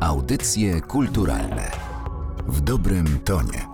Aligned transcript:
Audycje 0.00 0.80
kulturalne 0.80 1.70
w 2.46 2.60
dobrym 2.60 3.18
tonie. 3.24 3.66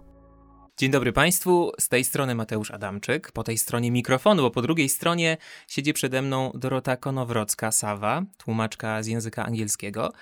Dzień 0.79 0.91
dobry 0.91 1.13
Państwu, 1.13 1.73
z 1.81 1.89
tej 1.89 2.05
strony 2.05 2.35
Mateusz 2.35 2.71
Adamczyk, 2.71 3.33
po 3.33 3.43
tej 3.43 3.59
stronie 3.59 3.91
mikrofonu, 3.91 4.43
bo 4.43 4.51
po 4.51 4.63
drugiej 4.63 4.89
stronie 4.89 5.37
siedzi 5.69 5.93
przede 5.93 6.23
mną 6.23 6.53
Dorota 6.55 6.97
Konowrocka-Sawa, 6.97 8.23
tłumaczka 8.39 9.03
z 9.03 9.07
języka 9.07 9.45
angielskiego, 9.47 10.13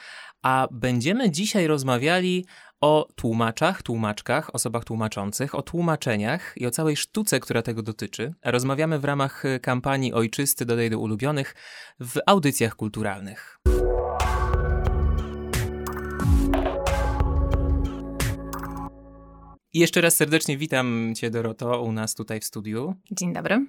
a 0.43 0.69
będziemy 0.71 1.31
dzisiaj 1.31 1.67
rozmawiali 1.67 2.47
o 2.81 3.09
tłumaczach, 3.15 3.83
tłumaczkach, 3.83 4.55
osobach 4.55 4.85
tłumaczących, 4.85 5.55
o 5.55 5.63
tłumaczeniach 5.63 6.55
i 6.57 6.67
o 6.67 6.71
całej 6.71 6.97
sztuce, 6.97 7.41
która 7.41 7.63
tego 7.63 7.83
dotyczy. 7.83 8.35
Rozmawiamy 8.45 8.99
w 8.99 9.05
ramach 9.05 9.43
kampanii 9.63 10.13
Ojczysty 10.13 10.65
Dodaj 10.65 10.91
do 10.91 10.99
ulubionych 10.99 11.55
w 12.01 12.19
audycjach 12.27 12.77
kulturalnych. 12.77 13.61
I 19.75 19.79
jeszcze 19.79 20.01
raz 20.01 20.17
serdecznie 20.17 20.59
witam 20.59 21.13
Cię, 21.17 21.31
Doroto, 21.31 21.83
u 21.83 21.93
nas 21.93 22.15
tutaj 22.15 22.41
w 22.41 22.45
studiu. 22.45 22.95
Dzień 23.11 23.33
dobry. 23.33 23.67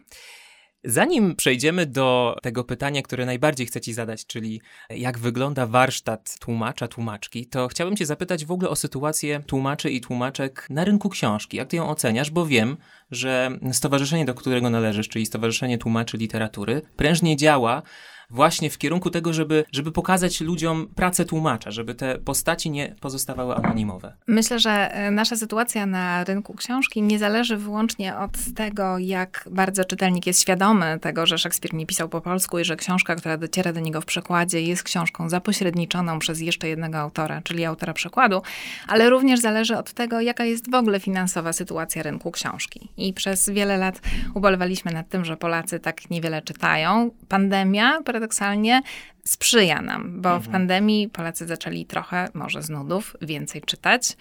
Zanim 0.84 1.36
przejdziemy 1.36 1.86
do 1.86 2.36
tego 2.42 2.64
pytania, 2.64 3.02
które 3.02 3.26
najbardziej 3.26 3.68
chcę 3.68 3.82
Ci 3.82 3.94
zadać, 3.94 4.26
czyli 4.26 4.62
jak 4.90 5.20
wygląda 5.20 5.68
warsztat 5.68 6.40
tłumacza, 6.40 6.88
tłumaczki, 6.88 7.48
to 7.48 7.68
chciałbym 7.68 7.98
Cię 7.98 8.06
zapytać 8.06 8.46
w 8.46 8.52
ogóle 8.52 8.70
o 8.70 8.76
sytuację 8.76 9.44
tłumaczy 9.48 9.92
i 9.92 10.02
tłumaczek 10.02 10.68
na 10.70 10.84
rynku 10.84 11.10
książki. 11.10 11.58
Jak 11.58 11.68
Ty 11.68 11.76
ją 11.76 11.90
oceniasz? 11.90 12.32
Bo 12.32 12.46
wiem, 12.46 12.78
że 13.12 13.60
stowarzyszenie, 13.72 14.26
do 14.26 14.34
którego 14.34 14.70
należysz, 14.70 15.10
czyli 15.10 15.26
Stowarzyszenie 15.26 15.78
Tłumaczy 15.78 16.18
Literatury, 16.18 16.82
prężnie 16.96 17.38
działa 17.38 17.82
właśnie 18.30 18.70
w 18.70 18.78
kierunku 18.78 19.10
tego, 19.10 19.34
żeby, 19.34 19.66
żeby 19.72 19.92
pokazać 19.92 20.42
ludziom 20.42 20.88
pracę 20.96 21.26
tłumacza, 21.26 21.72
żeby 21.72 21.96
te 21.96 22.18
postaci 22.20 22.70
nie 22.70 22.96
pozostawały 23.02 23.56
anonimowe. 23.56 24.14
Myślę, 24.28 24.60
że 24.60 24.94
e, 24.94 25.12
nasza 25.12 25.36
sytuacja 25.36 25.86
na 25.86 26.24
rynku 26.24 26.54
książki 26.54 27.02
nie 27.02 27.20
zależy 27.20 27.58
wyłącznie 27.58 28.18
od 28.18 28.32
tego, 28.56 28.98
jak 28.98 29.50
bardzo 29.52 29.86
czytelnik 29.86 30.28
jest 30.28 30.42
świadomy 30.42 31.00
tego, 31.02 31.26
że 31.26 31.38
Szekspir 31.38 31.74
nie 31.74 31.86
pisał 31.86 32.10
po 32.10 32.22
polsku 32.22 32.60
i 32.60 32.66
że 32.66 32.76
książka, 32.76 33.16
która 33.16 33.38
dociera 33.38 33.74
do 33.74 33.80
niego 33.80 34.02
w 34.02 34.06
przekładzie, 34.06 34.62
jest 34.62 34.84
książką 34.84 35.30
zapośredniczoną 35.30 36.20
przez 36.20 36.42
jeszcze 36.42 36.68
jednego 36.68 36.98
autora, 36.98 37.42
czyli 37.42 37.66
autora 37.66 37.94
przekładu, 37.94 38.42
ale 38.88 39.10
również 39.10 39.40
zależy 39.40 39.78
od 39.78 39.94
tego, 39.94 40.22
jaka 40.22 40.46
jest 40.46 40.72
w 40.72 40.76
ogóle 40.76 41.00
finansowa 41.00 41.54
sytuacja 41.54 42.04
rynku 42.04 42.32
książki. 42.32 42.90
I 42.98 43.14
przez 43.14 43.50
wiele 43.50 43.78
lat 43.78 44.02
ubolewaliśmy 44.34 44.92
nad 44.92 45.10
tym, 45.10 45.26
że 45.26 45.38
Polacy 45.38 45.80
tak 45.80 46.10
niewiele 46.10 46.42
czytają. 46.42 47.12
Pandemia, 47.28 48.02
paradoksalnie 48.16 48.82
sprzyja 49.26 49.82
nam, 49.82 50.22
bo 50.22 50.30
mhm. 50.30 50.42
w 50.42 50.50
pandemii 50.50 51.10
Polacy 51.10 51.48
zaczęli 51.48 51.86
trochę, 51.86 52.30
może 52.34 52.62
z 52.62 52.70
nudów, 52.70 53.16
więcej 53.22 53.62
czytać. 53.62 54.18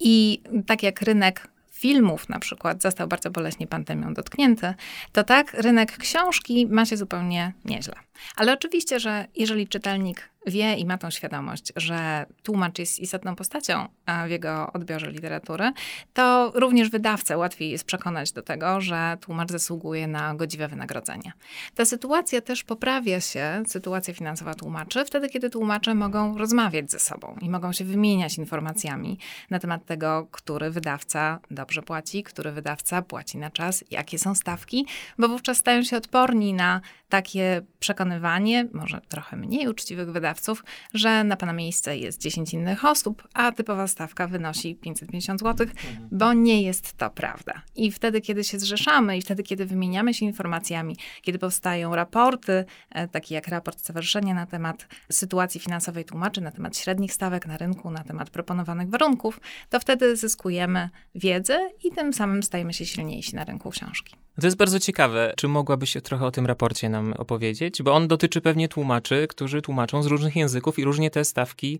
I 0.00 0.42
tak 0.66 0.82
jak 0.82 1.02
rynek 1.02 1.48
filmów 1.70 2.28
na 2.28 2.38
przykład 2.38 2.82
został 2.82 3.08
bardzo 3.08 3.30
boleśnie 3.30 3.66
pandemią 3.66 4.14
dotknięty, 4.14 4.74
to 5.12 5.24
tak 5.24 5.52
rynek 5.54 5.96
książki 5.96 6.66
ma 6.66 6.86
się 6.86 6.96
zupełnie 6.96 7.52
nieźle. 7.64 7.94
Ale 8.36 8.52
oczywiście, 8.52 9.00
że 9.00 9.26
jeżeli 9.36 9.68
czytelnik 9.68 10.28
wie 10.46 10.74
i 10.74 10.84
ma 10.84 10.98
tą 10.98 11.10
świadomość, 11.10 11.72
że 11.76 12.26
tłumacz 12.42 12.78
jest 12.78 12.98
istotną 12.98 13.36
postacią 13.36 13.88
w 14.26 14.30
jego 14.30 14.72
odbiorze 14.72 15.10
literatury, 15.10 15.72
to 16.14 16.52
również 16.54 16.90
wydawcę 16.90 17.36
łatwiej 17.36 17.70
jest 17.70 17.84
przekonać 17.84 18.32
do 18.32 18.42
tego, 18.42 18.80
że 18.80 19.16
tłumacz 19.20 19.50
zasługuje 19.50 20.06
na 20.06 20.34
godziwe 20.34 20.68
wynagrodzenie. 20.68 21.32
Ta 21.74 21.84
sytuacja 21.84 22.40
też 22.40 22.64
poprawia 22.64 23.20
się, 23.20 23.62
sytuacja 23.66 24.14
finansowa 24.14 24.54
tłumaczy, 24.54 25.04
wtedy, 25.04 25.28
kiedy 25.28 25.50
tłumacze 25.50 25.94
mogą 25.94 26.38
rozmawiać 26.38 26.90
ze 26.90 26.98
sobą 26.98 27.36
i 27.40 27.50
mogą 27.50 27.72
się 27.72 27.84
wymieniać 27.84 28.38
informacjami 28.38 29.18
na 29.50 29.58
temat 29.58 29.86
tego, 29.86 30.28
który 30.30 30.70
wydawca 30.70 31.40
dobrze 31.50 31.82
płaci, 31.82 32.22
który 32.22 32.52
wydawca 32.52 33.02
płaci 33.02 33.38
na 33.38 33.50
czas, 33.50 33.84
jakie 33.90 34.18
są 34.18 34.34
stawki, 34.34 34.86
bo 35.18 35.28
wówczas 35.28 35.58
stają 35.58 35.82
się 35.82 35.96
odporni 35.96 36.54
na 36.54 36.80
takie 37.08 37.62
przekonywanie, 37.78 38.68
może 38.72 39.00
trochę 39.08 39.36
mniej 39.36 39.68
uczciwych 39.68 40.12
wydawców, 40.12 40.64
że 40.94 41.24
na 41.24 41.36
pana 41.36 41.52
miejsce 41.52 41.98
jest 41.98 42.20
10 42.20 42.54
innych 42.54 42.84
osób, 42.84 43.28
a 43.34 43.52
typowa 43.52 43.86
stawka 43.86 44.26
wynosi 44.26 44.74
550 44.74 45.40
zł, 45.40 45.66
bo 46.12 46.32
nie 46.32 46.62
jest 46.62 46.92
to 46.92 47.10
prawda. 47.10 47.62
I 47.76 47.92
wtedy, 47.92 48.20
kiedy 48.20 48.44
się 48.44 48.58
zrzeszamy 48.58 49.18
i 49.18 49.22
wtedy, 49.22 49.42
kiedy 49.42 49.66
wymieniamy 49.66 50.14
się 50.14 50.26
informacjami, 50.26 50.96
kiedy 51.22 51.38
powstają 51.38 51.94
raporty, 51.94 52.64
e, 52.90 53.08
takie 53.08 53.34
jak 53.34 53.48
raport 53.48 53.78
stowarzyszenia 53.80 54.34
na 54.34 54.46
temat 54.46 54.86
sytuacji 55.12 55.60
finansowej 55.60 56.04
tłumaczy, 56.04 56.40
na 56.40 56.50
temat 56.50 56.76
średnich 56.76 57.12
stawek 57.12 57.46
na 57.46 57.56
rynku, 57.56 57.90
na 57.90 58.04
temat 58.04 58.30
proponowanych 58.30 58.90
warunków, 58.90 59.40
to 59.68 59.80
wtedy 59.80 60.16
zyskujemy 60.16 60.90
wiedzę 61.14 61.68
i 61.84 61.90
tym 61.90 62.12
samym 62.12 62.42
stajemy 62.42 62.72
się 62.72 62.86
silniejsi 62.86 63.36
na 63.36 63.44
rynku 63.44 63.70
książki. 63.70 64.27
To 64.40 64.46
jest 64.46 64.56
bardzo 64.56 64.80
ciekawe. 64.80 65.34
Czy 65.36 65.48
mogłabyś 65.48 65.96
trochę 66.02 66.26
o 66.26 66.30
tym 66.30 66.46
raporcie 66.46 66.88
nam 66.88 67.12
opowiedzieć? 67.12 67.82
Bo 67.82 67.94
on 67.94 68.08
dotyczy 68.08 68.40
pewnie 68.40 68.68
tłumaczy, 68.68 69.26
którzy 69.28 69.62
tłumaczą 69.62 70.02
z 70.02 70.06
różnych 70.06 70.36
języków 70.36 70.78
i 70.78 70.84
różnie 70.84 71.10
te 71.10 71.24
stawki 71.24 71.78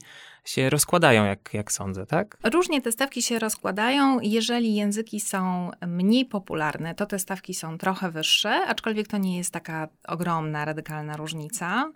się 0.49 0.71
rozkładają, 0.71 1.25
jak, 1.25 1.55
jak 1.55 1.73
sądzę, 1.73 2.07
tak? 2.07 2.39
Różnie 2.45 2.83
te 2.83 2.93
stawki 2.93 3.23
się 3.23 3.39
rozkładają. 3.39 4.21
Jeżeli 4.21 4.75
języki 4.75 5.21
są 5.21 5.71
mniej 5.87 6.25
popularne, 6.25 6.95
to 6.95 7.07
te 7.07 7.19
stawki 7.19 7.55
są 7.55 7.79
trochę 7.79 8.11
wyższe, 8.11 8.51
aczkolwiek 8.51 9.09
to 9.09 9.19
nie 9.19 9.37
jest 9.37 9.51
taka 9.51 9.89
ogromna, 10.09 10.65
radykalna 10.65 11.17
różnica. 11.17 11.93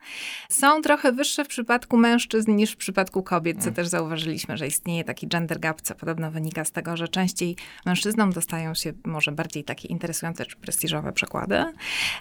Są 0.48 0.82
trochę 0.82 1.12
wyższe 1.12 1.44
w 1.44 1.48
przypadku 1.48 1.96
mężczyzn 1.96 2.56
niż 2.56 2.72
w 2.72 2.76
przypadku 2.76 3.22
kobiet, 3.22 3.56
co 3.56 3.62
mm. 3.62 3.74
też 3.74 3.88
zauważyliśmy, 3.88 4.56
że 4.56 4.66
istnieje 4.66 5.04
taki 5.04 5.28
gender 5.28 5.60
gap, 5.60 5.80
co 5.80 5.94
podobno 5.94 6.30
wynika 6.30 6.64
z 6.64 6.72
tego, 6.72 6.96
że 6.96 7.08
częściej 7.08 7.56
mężczyznom 7.86 8.32
dostają 8.32 8.74
się 8.74 8.92
może 9.04 9.32
bardziej 9.32 9.64
takie 9.64 9.88
interesujące 9.88 10.46
czy 10.46 10.56
prestiżowe 10.56 11.12
przekłady. 11.12 11.64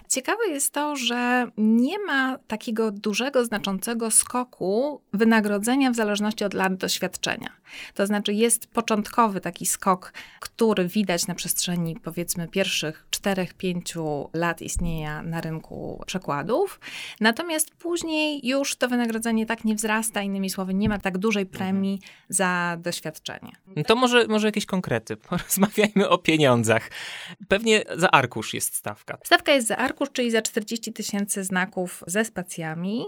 Ciekawe 0.08 0.48
jest 0.48 0.72
to, 0.72 0.96
że 0.96 1.46
nie 1.56 1.98
ma 1.98 2.38
takiego 2.46 2.90
dużego, 2.90 3.44
znaczącego 3.44 4.10
skoku 4.10 5.00
wynagrodzenia 5.12 5.90
w 5.90 5.94
zależności 5.94 6.21
zależności 6.22 6.44
od 6.44 6.54
lat 6.54 6.76
doświadczenia. 6.76 7.48
To 7.94 8.06
znaczy 8.06 8.32
jest 8.32 8.66
początkowy 8.66 9.40
taki 9.40 9.66
skok, 9.66 10.12
który 10.40 10.88
widać 10.88 11.26
na 11.26 11.34
przestrzeni 11.34 11.96
powiedzmy 11.96 12.48
pierwszych 12.48 13.04
4-5 13.22 14.28
lat 14.34 14.62
istnienia 14.62 15.22
na 15.22 15.40
rynku 15.40 16.02
przekładów. 16.06 16.80
Natomiast 17.20 17.74
później 17.74 18.46
już 18.48 18.76
to 18.76 18.88
wynagrodzenie 18.88 19.46
tak 19.46 19.64
nie 19.64 19.74
wzrasta, 19.74 20.22
innymi 20.22 20.50
słowy, 20.50 20.74
nie 20.74 20.88
ma 20.88 20.98
tak 20.98 21.18
dużej 21.18 21.46
premii 21.46 22.00
za 22.28 22.76
doświadczenie. 22.80 23.52
No 23.76 23.84
to 23.84 23.96
może, 23.96 24.26
może 24.26 24.48
jakieś 24.48 24.66
konkrety. 24.66 25.16
Porozmawiajmy 25.28 26.08
o 26.08 26.18
pieniądzach. 26.18 26.90
Pewnie 27.48 27.82
za 27.96 28.10
arkusz 28.10 28.54
jest 28.54 28.74
stawka. 28.74 29.18
Stawka 29.24 29.52
jest 29.52 29.66
za 29.66 29.76
arkusz, 29.76 30.08
czyli 30.12 30.30
za 30.30 30.42
40 30.42 30.92
tysięcy 30.92 31.44
znaków 31.44 32.04
ze 32.06 32.24
spacjami. 32.24 33.04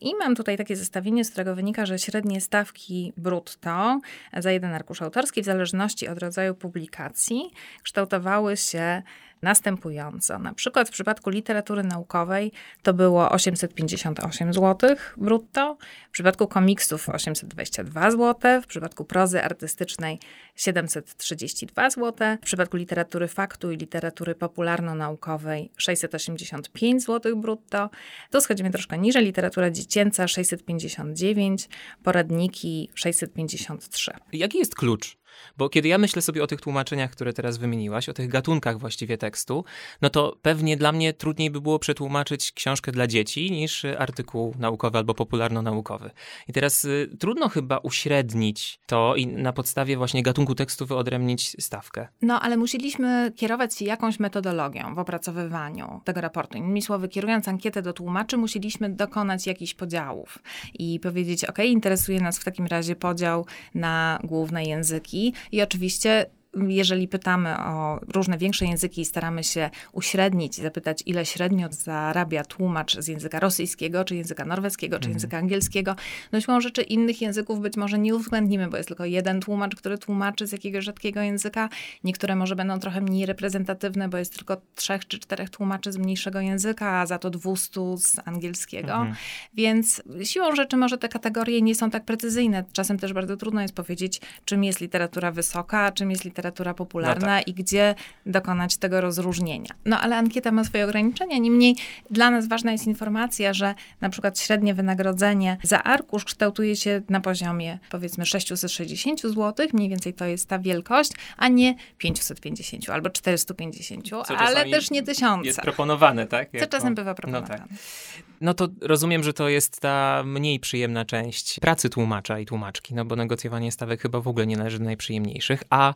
I 0.00 0.14
mam 0.14 0.36
tutaj 0.36 0.56
takie 0.56 0.76
zestawienie, 0.76 1.24
z 1.24 1.30
którego 1.30 1.54
wynika, 1.54 1.86
że 1.86 1.98
średnie 1.98 2.40
stawki 2.40 3.12
brutto 3.16 4.00
za 4.36 4.52
jeden 4.52 4.74
arkusz 4.74 5.02
autorski, 5.02 5.42
w 5.42 5.44
zależności 5.44 6.08
od 6.08 6.18
rodzaju 6.18 6.54
publikacji, 6.54 7.50
kształtowały 7.82 8.56
się 8.56 9.02
następująco. 9.42 10.38
Na 10.38 10.54
przykład 10.54 10.88
w 10.88 10.92
przypadku 10.92 11.30
literatury 11.30 11.82
naukowej 11.82 12.52
to 12.82 12.94
było 12.94 13.30
858 13.30 14.52
zł 14.52 14.96
brutto, 15.16 15.76
w 16.08 16.10
przypadku 16.10 16.46
komiksów 16.46 17.08
822 17.08 18.10
zł, 18.10 18.62
w 18.62 18.66
przypadku 18.66 19.04
prozy 19.04 19.42
artystycznej 19.42 20.18
732 20.56 21.90
zł, 21.90 22.36
w 22.42 22.44
przypadku 22.44 22.76
literatury 22.76 23.28
faktu 23.28 23.72
i 23.72 23.76
literatury 23.76 24.34
popularno-naukowej 24.34 25.70
685 25.76 27.04
zł 27.04 27.36
brutto. 27.36 27.90
Tu 28.30 28.40
schodzimy 28.40 28.70
troszkę 28.70 28.98
niżej, 28.98 29.24
literatura 29.24 29.70
dziecięca 29.70 30.28
659, 30.28 31.68
poradniki 32.02 32.90
653. 32.94 34.12
Jaki 34.32 34.58
jest 34.58 34.74
klucz 34.74 35.21
bo 35.56 35.68
kiedy 35.68 35.88
ja 35.88 35.98
myślę 35.98 36.22
sobie 36.22 36.42
o 36.42 36.46
tych 36.46 36.60
tłumaczeniach, 36.60 37.10
które 37.10 37.32
teraz 37.32 37.58
wymieniłaś, 37.58 38.08
o 38.08 38.12
tych 38.12 38.28
gatunkach 38.28 38.78
właściwie 38.78 39.18
tekstu, 39.18 39.64
no 40.02 40.10
to 40.10 40.36
pewnie 40.42 40.76
dla 40.76 40.92
mnie 40.92 41.12
trudniej 41.12 41.50
by 41.50 41.60
było 41.60 41.78
przetłumaczyć 41.78 42.52
książkę 42.52 42.92
dla 42.92 43.06
dzieci 43.06 43.50
niż 43.50 43.84
artykuł 43.84 44.54
naukowy 44.58 44.98
albo 44.98 45.14
popularno-naukowy. 45.14 46.10
I 46.48 46.52
teraz 46.52 46.84
y, 46.84 47.16
trudno 47.18 47.48
chyba 47.48 47.78
uśrednić 47.78 48.80
to 48.86 49.16
i 49.16 49.26
na 49.26 49.52
podstawie 49.52 49.96
właśnie 49.96 50.22
gatunku 50.22 50.54
tekstu 50.54 50.86
wyodrębnić 50.86 51.56
stawkę. 51.60 52.08
No, 52.22 52.40
ale 52.40 52.56
musieliśmy 52.56 53.32
kierować 53.36 53.74
się 53.74 53.84
jakąś 53.84 54.20
metodologią 54.20 54.94
w 54.94 54.98
opracowywaniu 54.98 56.00
tego 56.04 56.20
raportu. 56.20 56.58
Innymi 56.58 56.82
słowy, 56.82 57.08
kierując 57.08 57.48
ankietę 57.48 57.82
do 57.82 57.92
tłumaczy, 57.92 58.36
musieliśmy 58.36 58.90
dokonać 58.90 59.46
jakichś 59.46 59.74
podziałów 59.74 60.38
i 60.74 61.00
powiedzieć, 61.00 61.44
ok, 61.44 61.58
interesuje 61.58 62.20
nas 62.20 62.38
w 62.38 62.44
takim 62.44 62.66
razie 62.66 62.96
podział 62.96 63.46
na 63.74 64.18
główne 64.24 64.64
języki, 64.64 65.21
i 65.52 65.62
oczywiście 65.62 66.26
jeżeli 66.54 67.08
pytamy 67.08 67.58
o 67.58 68.00
różne 68.14 68.38
większe 68.38 68.64
języki 68.66 69.00
i 69.00 69.04
staramy 69.04 69.44
się 69.44 69.70
uśrednić 69.92 70.58
i 70.58 70.62
zapytać, 70.62 71.02
ile 71.06 71.26
średnio 71.26 71.68
zarabia 71.70 72.44
tłumacz 72.44 72.98
z 72.98 73.08
języka 73.08 73.40
rosyjskiego, 73.40 74.04
czy 74.04 74.16
języka 74.16 74.44
norweskiego, 74.44 74.96
czy 74.96 75.06
mhm. 75.06 75.12
języka 75.14 75.38
angielskiego, 75.38 75.96
no 76.32 76.40
siłą 76.40 76.60
rzeczy 76.60 76.82
innych 76.82 77.22
języków 77.22 77.60
być 77.60 77.76
może 77.76 77.98
nie 77.98 78.14
uwzględnimy, 78.14 78.68
bo 78.68 78.76
jest 78.76 78.88
tylko 78.88 79.04
jeden 79.04 79.40
tłumacz, 79.40 79.76
który 79.76 79.98
tłumaczy 79.98 80.46
z 80.46 80.52
jakiegoś 80.52 80.84
rzadkiego 80.84 81.20
języka. 81.20 81.68
Niektóre 82.04 82.36
może 82.36 82.56
będą 82.56 82.78
trochę 82.78 83.00
mniej 83.00 83.26
reprezentatywne, 83.26 84.08
bo 84.08 84.18
jest 84.18 84.36
tylko 84.36 84.56
trzech 84.74 85.06
czy 85.06 85.18
czterech 85.18 85.50
tłumaczy 85.50 85.92
z 85.92 85.96
mniejszego 85.96 86.40
języka, 86.40 87.00
a 87.00 87.06
za 87.06 87.18
to 87.18 87.30
200 87.30 87.80
z 87.96 88.16
angielskiego. 88.24 88.92
Mhm. 88.92 89.14
Więc 89.54 90.02
siłą 90.24 90.54
rzeczy 90.54 90.76
może 90.76 90.98
te 90.98 91.08
kategorie 91.08 91.62
nie 91.62 91.74
są 91.74 91.90
tak 91.90 92.04
precyzyjne. 92.04 92.64
Czasem 92.72 92.98
też 92.98 93.12
bardzo 93.12 93.36
trudno 93.36 93.62
jest 93.62 93.74
powiedzieć, 93.74 94.20
czym 94.44 94.64
jest 94.64 94.80
literatura 94.80 95.32
wysoka, 95.32 95.92
czym 95.92 96.10
jest 96.10 96.24
literatura 96.24 96.41
popularna 96.76 97.26
no 97.26 97.38
tak. 97.38 97.48
i 97.48 97.54
gdzie 97.54 97.94
dokonać 98.26 98.76
tego 98.76 99.00
rozróżnienia. 99.00 99.70
No 99.84 100.00
ale 100.00 100.16
ankieta 100.16 100.52
ma 100.52 100.64
swoje 100.64 100.84
ograniczenia. 100.84 101.38
Niemniej 101.38 101.76
dla 102.10 102.30
nas 102.30 102.48
ważna 102.48 102.72
jest 102.72 102.86
informacja, 102.86 103.52
że 103.52 103.74
na 104.00 104.10
przykład 104.10 104.38
średnie 104.38 104.74
wynagrodzenie 104.74 105.56
za 105.62 105.82
arkusz 105.82 106.24
kształtuje 106.24 106.76
się 106.76 107.02
na 107.08 107.20
poziomie 107.20 107.78
powiedzmy 107.90 108.26
660 108.26 109.22
zł, 109.22 109.66
mniej 109.72 109.88
więcej 109.88 110.14
to 110.14 110.24
jest 110.24 110.48
ta 110.48 110.58
wielkość, 110.58 111.12
a 111.36 111.48
nie 111.48 111.74
550 111.98 112.90
albo 112.90 113.10
450, 113.10 114.10
ale 114.36 114.70
też 114.70 114.90
nie 114.90 115.02
tysiące. 115.02 115.46
Jest 115.46 115.60
proponowane, 115.60 116.26
tak? 116.26 116.54
Jako... 116.54 116.66
Co 116.66 116.70
czasem 116.70 116.94
bywa 116.94 117.14
proponowane. 117.14 117.58
No, 117.60 117.68
tak. 117.68 118.31
No 118.42 118.54
to 118.54 118.68
rozumiem, 118.80 119.22
że 119.22 119.32
to 119.32 119.48
jest 119.48 119.80
ta 119.80 120.22
mniej 120.26 120.60
przyjemna 120.60 121.04
część 121.04 121.60
pracy 121.60 121.88
tłumacza 121.88 122.38
i 122.38 122.46
tłumaczki, 122.46 122.94
no 122.94 123.04
bo 123.04 123.16
negocjowanie 123.16 123.72
stawek 123.72 124.02
chyba 124.02 124.20
w 124.20 124.28
ogóle 124.28 124.46
nie 124.46 124.56
należy 124.56 124.78
do 124.78 124.84
najprzyjemniejszych, 124.84 125.62
a 125.70 125.94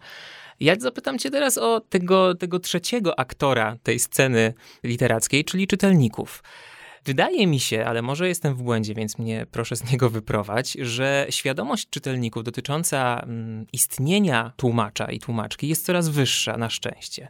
ja 0.60 0.74
zapytam 0.78 1.18
cię 1.18 1.30
teraz 1.30 1.58
o 1.58 1.80
tego, 1.80 2.34
tego 2.34 2.60
trzeciego 2.60 3.18
aktora 3.18 3.76
tej 3.82 3.98
sceny 3.98 4.54
literackiej, 4.84 5.44
czyli 5.44 5.66
czytelników. 5.66 6.42
Wydaje 7.06 7.46
mi 7.46 7.60
się, 7.60 7.84
ale 7.84 8.02
może 8.02 8.28
jestem 8.28 8.54
w 8.54 8.62
błędzie, 8.62 8.94
więc 8.94 9.18
mnie 9.18 9.46
proszę 9.50 9.76
z 9.76 9.92
niego 9.92 10.10
wyprowadź, 10.10 10.72
że 10.72 11.26
świadomość 11.30 11.90
czytelników 11.90 12.44
dotycząca 12.44 13.20
mm, 13.22 13.66
istnienia 13.72 14.52
tłumacza 14.56 15.04
i 15.10 15.18
tłumaczki 15.18 15.68
jest 15.68 15.86
coraz 15.86 16.08
wyższa, 16.08 16.56
na 16.56 16.70
szczęście. 16.70 17.28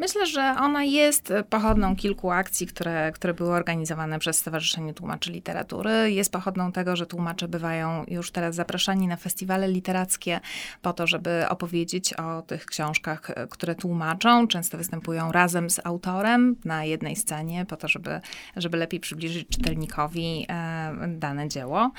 Myślę, 0.00 0.26
że 0.26 0.54
ona 0.60 0.84
jest 0.84 1.32
pochodną 1.50 1.96
kilku 1.96 2.30
akcji, 2.30 2.66
które, 2.66 3.12
które 3.12 3.34
były 3.34 3.50
organizowane 3.50 4.18
przez 4.18 4.38
Stowarzyszenie 4.38 4.94
Tłumaczy 4.94 5.32
Literatury. 5.32 6.12
Jest 6.12 6.32
pochodną 6.32 6.72
tego, 6.72 6.96
że 6.96 7.06
tłumacze 7.06 7.48
bywają 7.48 8.04
już 8.08 8.30
teraz 8.30 8.54
zapraszani 8.54 9.06
na 9.06 9.16
festiwale 9.16 9.68
literackie 9.68 10.40
po 10.82 10.92
to, 10.92 11.06
żeby 11.06 11.48
opowiedzieć 11.48 12.14
o 12.14 12.42
tych 12.42 12.66
książkach, 12.66 13.30
które 13.50 13.74
tłumaczą. 13.74 14.48
Często 14.48 14.78
występują 14.78 15.32
razem 15.32 15.70
z 15.70 15.80
autorem 15.84 16.56
na 16.64 16.84
jednej 16.84 17.16
scenie 17.16 17.66
po 17.66 17.76
to, 17.76 17.88
żeby, 17.88 18.20
żeby 18.56 18.76
lepiej 18.76 18.99
przybliżyć 19.00 19.48
czytelnikowi 19.48 20.46
e, 20.48 21.08
dane 21.08 21.48
dzieło. 21.48 21.90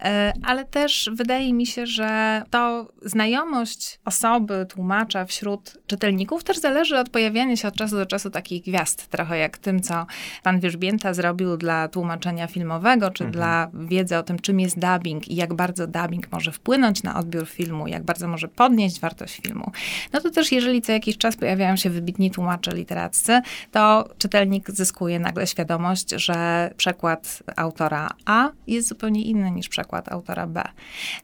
E, 0.00 0.32
ale 0.42 0.64
też 0.64 1.10
wydaje 1.12 1.52
mi 1.52 1.66
się, 1.66 1.86
że 1.86 2.42
to 2.50 2.88
znajomość 3.02 4.00
osoby, 4.04 4.66
tłumacza 4.68 5.24
wśród 5.24 5.78
czytelników 5.86 6.44
też 6.44 6.58
zależy 6.58 6.98
od 6.98 7.08
pojawianie 7.08 7.56
się 7.56 7.68
od 7.68 7.74
czasu 7.74 7.96
do 7.96 8.06
czasu 8.06 8.30
takich 8.30 8.62
gwiazd, 8.62 9.08
trochę 9.08 9.38
jak 9.38 9.58
tym, 9.58 9.82
co 9.82 10.06
pan 10.42 10.60
Wierzbięta 10.60 11.14
zrobił 11.14 11.56
dla 11.56 11.88
tłumaczenia 11.88 12.46
filmowego, 12.46 13.10
czy 13.10 13.24
mhm. 13.24 13.32
dla 13.32 13.70
wiedzy 13.88 14.18
o 14.18 14.22
tym, 14.22 14.38
czym 14.38 14.60
jest 14.60 14.78
dubbing 14.78 15.28
i 15.28 15.34
jak 15.34 15.54
bardzo 15.54 15.86
dubbing 15.86 16.32
może 16.32 16.52
wpłynąć 16.52 17.02
na 17.02 17.18
odbiór 17.18 17.48
filmu, 17.48 17.88
jak 17.88 18.04
bardzo 18.04 18.28
może 18.28 18.48
podnieść 18.48 19.00
wartość 19.00 19.40
filmu. 19.40 19.72
No 20.12 20.20
to 20.20 20.30
też, 20.30 20.52
jeżeli 20.52 20.82
co 20.82 20.92
jakiś 20.92 21.18
czas 21.18 21.36
pojawiają 21.36 21.76
się 21.76 21.90
wybitni 21.90 22.30
tłumacze 22.30 22.70
literaccy, 22.74 23.40
to 23.72 24.08
czytelnik 24.18 24.70
zyskuje 24.70 25.18
nagle 25.18 25.46
świadomość, 25.46 26.10
że 26.10 26.34
przekład 26.76 27.42
autora 27.56 28.10
A 28.24 28.48
jest 28.66 28.88
zupełnie 28.88 29.22
inny 29.22 29.50
niż 29.50 29.68
przekład 29.68 30.12
autora 30.12 30.46
B. 30.46 30.62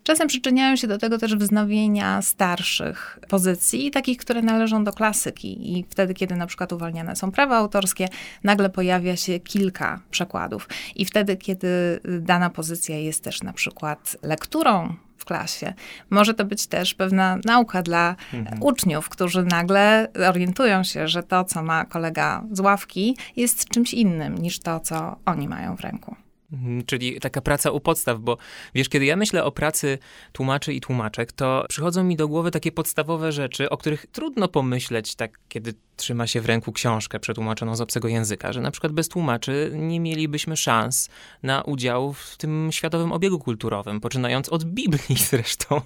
Czasem 0.02 0.28
przyczyniają 0.28 0.76
się 0.76 0.86
do 0.86 0.98
tego 0.98 1.18
też 1.18 1.36
wznowienia 1.36 2.22
starszych 2.22 3.18
pozycji, 3.28 3.90
takich, 3.90 4.18
które 4.18 4.42
należą 4.42 4.84
do 4.84 4.92
klasyki 4.92 5.78
i 5.78 5.84
wtedy, 5.90 6.14
kiedy 6.14 6.36
na 6.36 6.46
przykład 6.46 6.72
uwalniane 6.72 7.16
są 7.16 7.30
prawa 7.32 7.56
autorskie, 7.56 8.08
nagle 8.44 8.70
pojawia 8.70 9.16
się 9.16 9.40
kilka 9.40 10.00
przekładów. 10.10 10.68
I 10.96 11.04
wtedy, 11.04 11.36
kiedy 11.36 12.00
dana 12.20 12.50
pozycja 12.50 12.96
jest 12.96 13.24
też 13.24 13.42
na 13.42 13.52
przykład 13.52 14.16
lekturą 14.22 14.94
w 15.20 15.24
klasie. 15.24 15.74
Może 16.10 16.34
to 16.34 16.44
być 16.44 16.66
też 16.66 16.94
pewna 16.94 17.38
nauka 17.44 17.82
dla 17.82 18.16
mhm. 18.34 18.62
uczniów, 18.62 19.08
którzy 19.08 19.42
nagle 19.42 20.08
orientują 20.28 20.84
się, 20.84 21.08
że 21.08 21.22
to, 21.22 21.44
co 21.44 21.62
ma 21.62 21.84
kolega 21.84 22.44
z 22.52 22.60
ławki, 22.60 23.16
jest 23.36 23.68
czymś 23.68 23.94
innym 23.94 24.38
niż 24.38 24.60
to, 24.60 24.80
co 24.80 25.16
oni 25.24 25.48
mają 25.48 25.76
w 25.76 25.80
ręku. 25.80 26.16
Mhm, 26.52 26.84
czyli 26.84 27.20
taka 27.20 27.40
praca 27.40 27.70
u 27.70 27.80
podstaw, 27.80 28.18
bo 28.18 28.36
wiesz, 28.74 28.88
kiedy 28.88 29.04
ja 29.04 29.16
myślę 29.16 29.44
o 29.44 29.52
pracy 29.52 29.98
tłumaczy 30.32 30.74
i 30.74 30.80
tłumaczek, 30.80 31.32
to 31.32 31.64
przychodzą 31.68 32.04
mi 32.04 32.16
do 32.16 32.28
głowy 32.28 32.50
takie 32.50 32.72
podstawowe 32.72 33.32
rzeczy, 33.32 33.70
o 33.70 33.76
których 33.76 34.06
trudno 34.06 34.48
pomyśleć, 34.48 35.14
tak 35.14 35.38
kiedy 35.48 35.74
trzyma 36.00 36.26
się 36.26 36.40
w 36.40 36.46
ręku 36.46 36.72
książkę 36.72 37.20
przetłumaczoną 37.20 37.76
z 37.76 37.80
obcego 37.80 38.08
języka, 38.08 38.52
że 38.52 38.60
na 38.60 38.70
przykład 38.70 38.92
bez 38.92 39.08
tłumaczy 39.08 39.70
nie 39.74 40.00
mielibyśmy 40.00 40.56
szans 40.56 41.08
na 41.42 41.62
udział 41.62 42.12
w 42.12 42.36
tym 42.36 42.68
światowym 42.72 43.12
obiegu 43.12 43.38
kulturowym, 43.38 44.00
poczynając 44.00 44.48
od 44.48 44.64
Biblii 44.64 45.16
zresztą. 45.30 45.80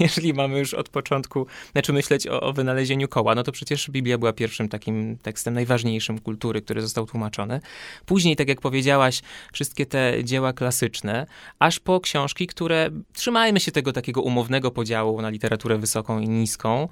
Jeżeli 0.00 0.34
mamy 0.34 0.58
już 0.58 0.74
od 0.74 0.88
początku, 0.88 1.46
znaczy 1.72 1.92
myśleć 1.92 2.26
o, 2.26 2.40
o 2.40 2.52
wynalezieniu 2.52 3.08
koła, 3.08 3.34
no 3.34 3.42
to 3.42 3.52
przecież 3.52 3.90
Biblia 3.90 4.18
była 4.18 4.32
pierwszym 4.32 4.68
takim 4.68 5.18
tekstem 5.22 5.54
najważniejszym 5.54 6.18
kultury, 6.18 6.62
który 6.62 6.80
został 6.80 7.06
tłumaczony. 7.06 7.60
Później, 8.06 8.36
tak 8.36 8.48
jak 8.48 8.60
powiedziałaś, 8.60 9.22
wszystkie 9.52 9.86
te 9.86 10.24
dzieła 10.24 10.52
klasyczne, 10.52 11.26
aż 11.58 11.80
po 11.80 12.00
książki, 12.00 12.46
które, 12.46 12.90
trzymajmy 13.12 13.60
się 13.60 13.72
tego 13.72 13.92
takiego 13.92 14.22
umownego 14.22 14.70
podziału 14.70 15.22
na 15.22 15.30
literaturę 15.30 15.78
wysoką 15.78 16.20
i 16.20 16.28
niską, 16.28 16.88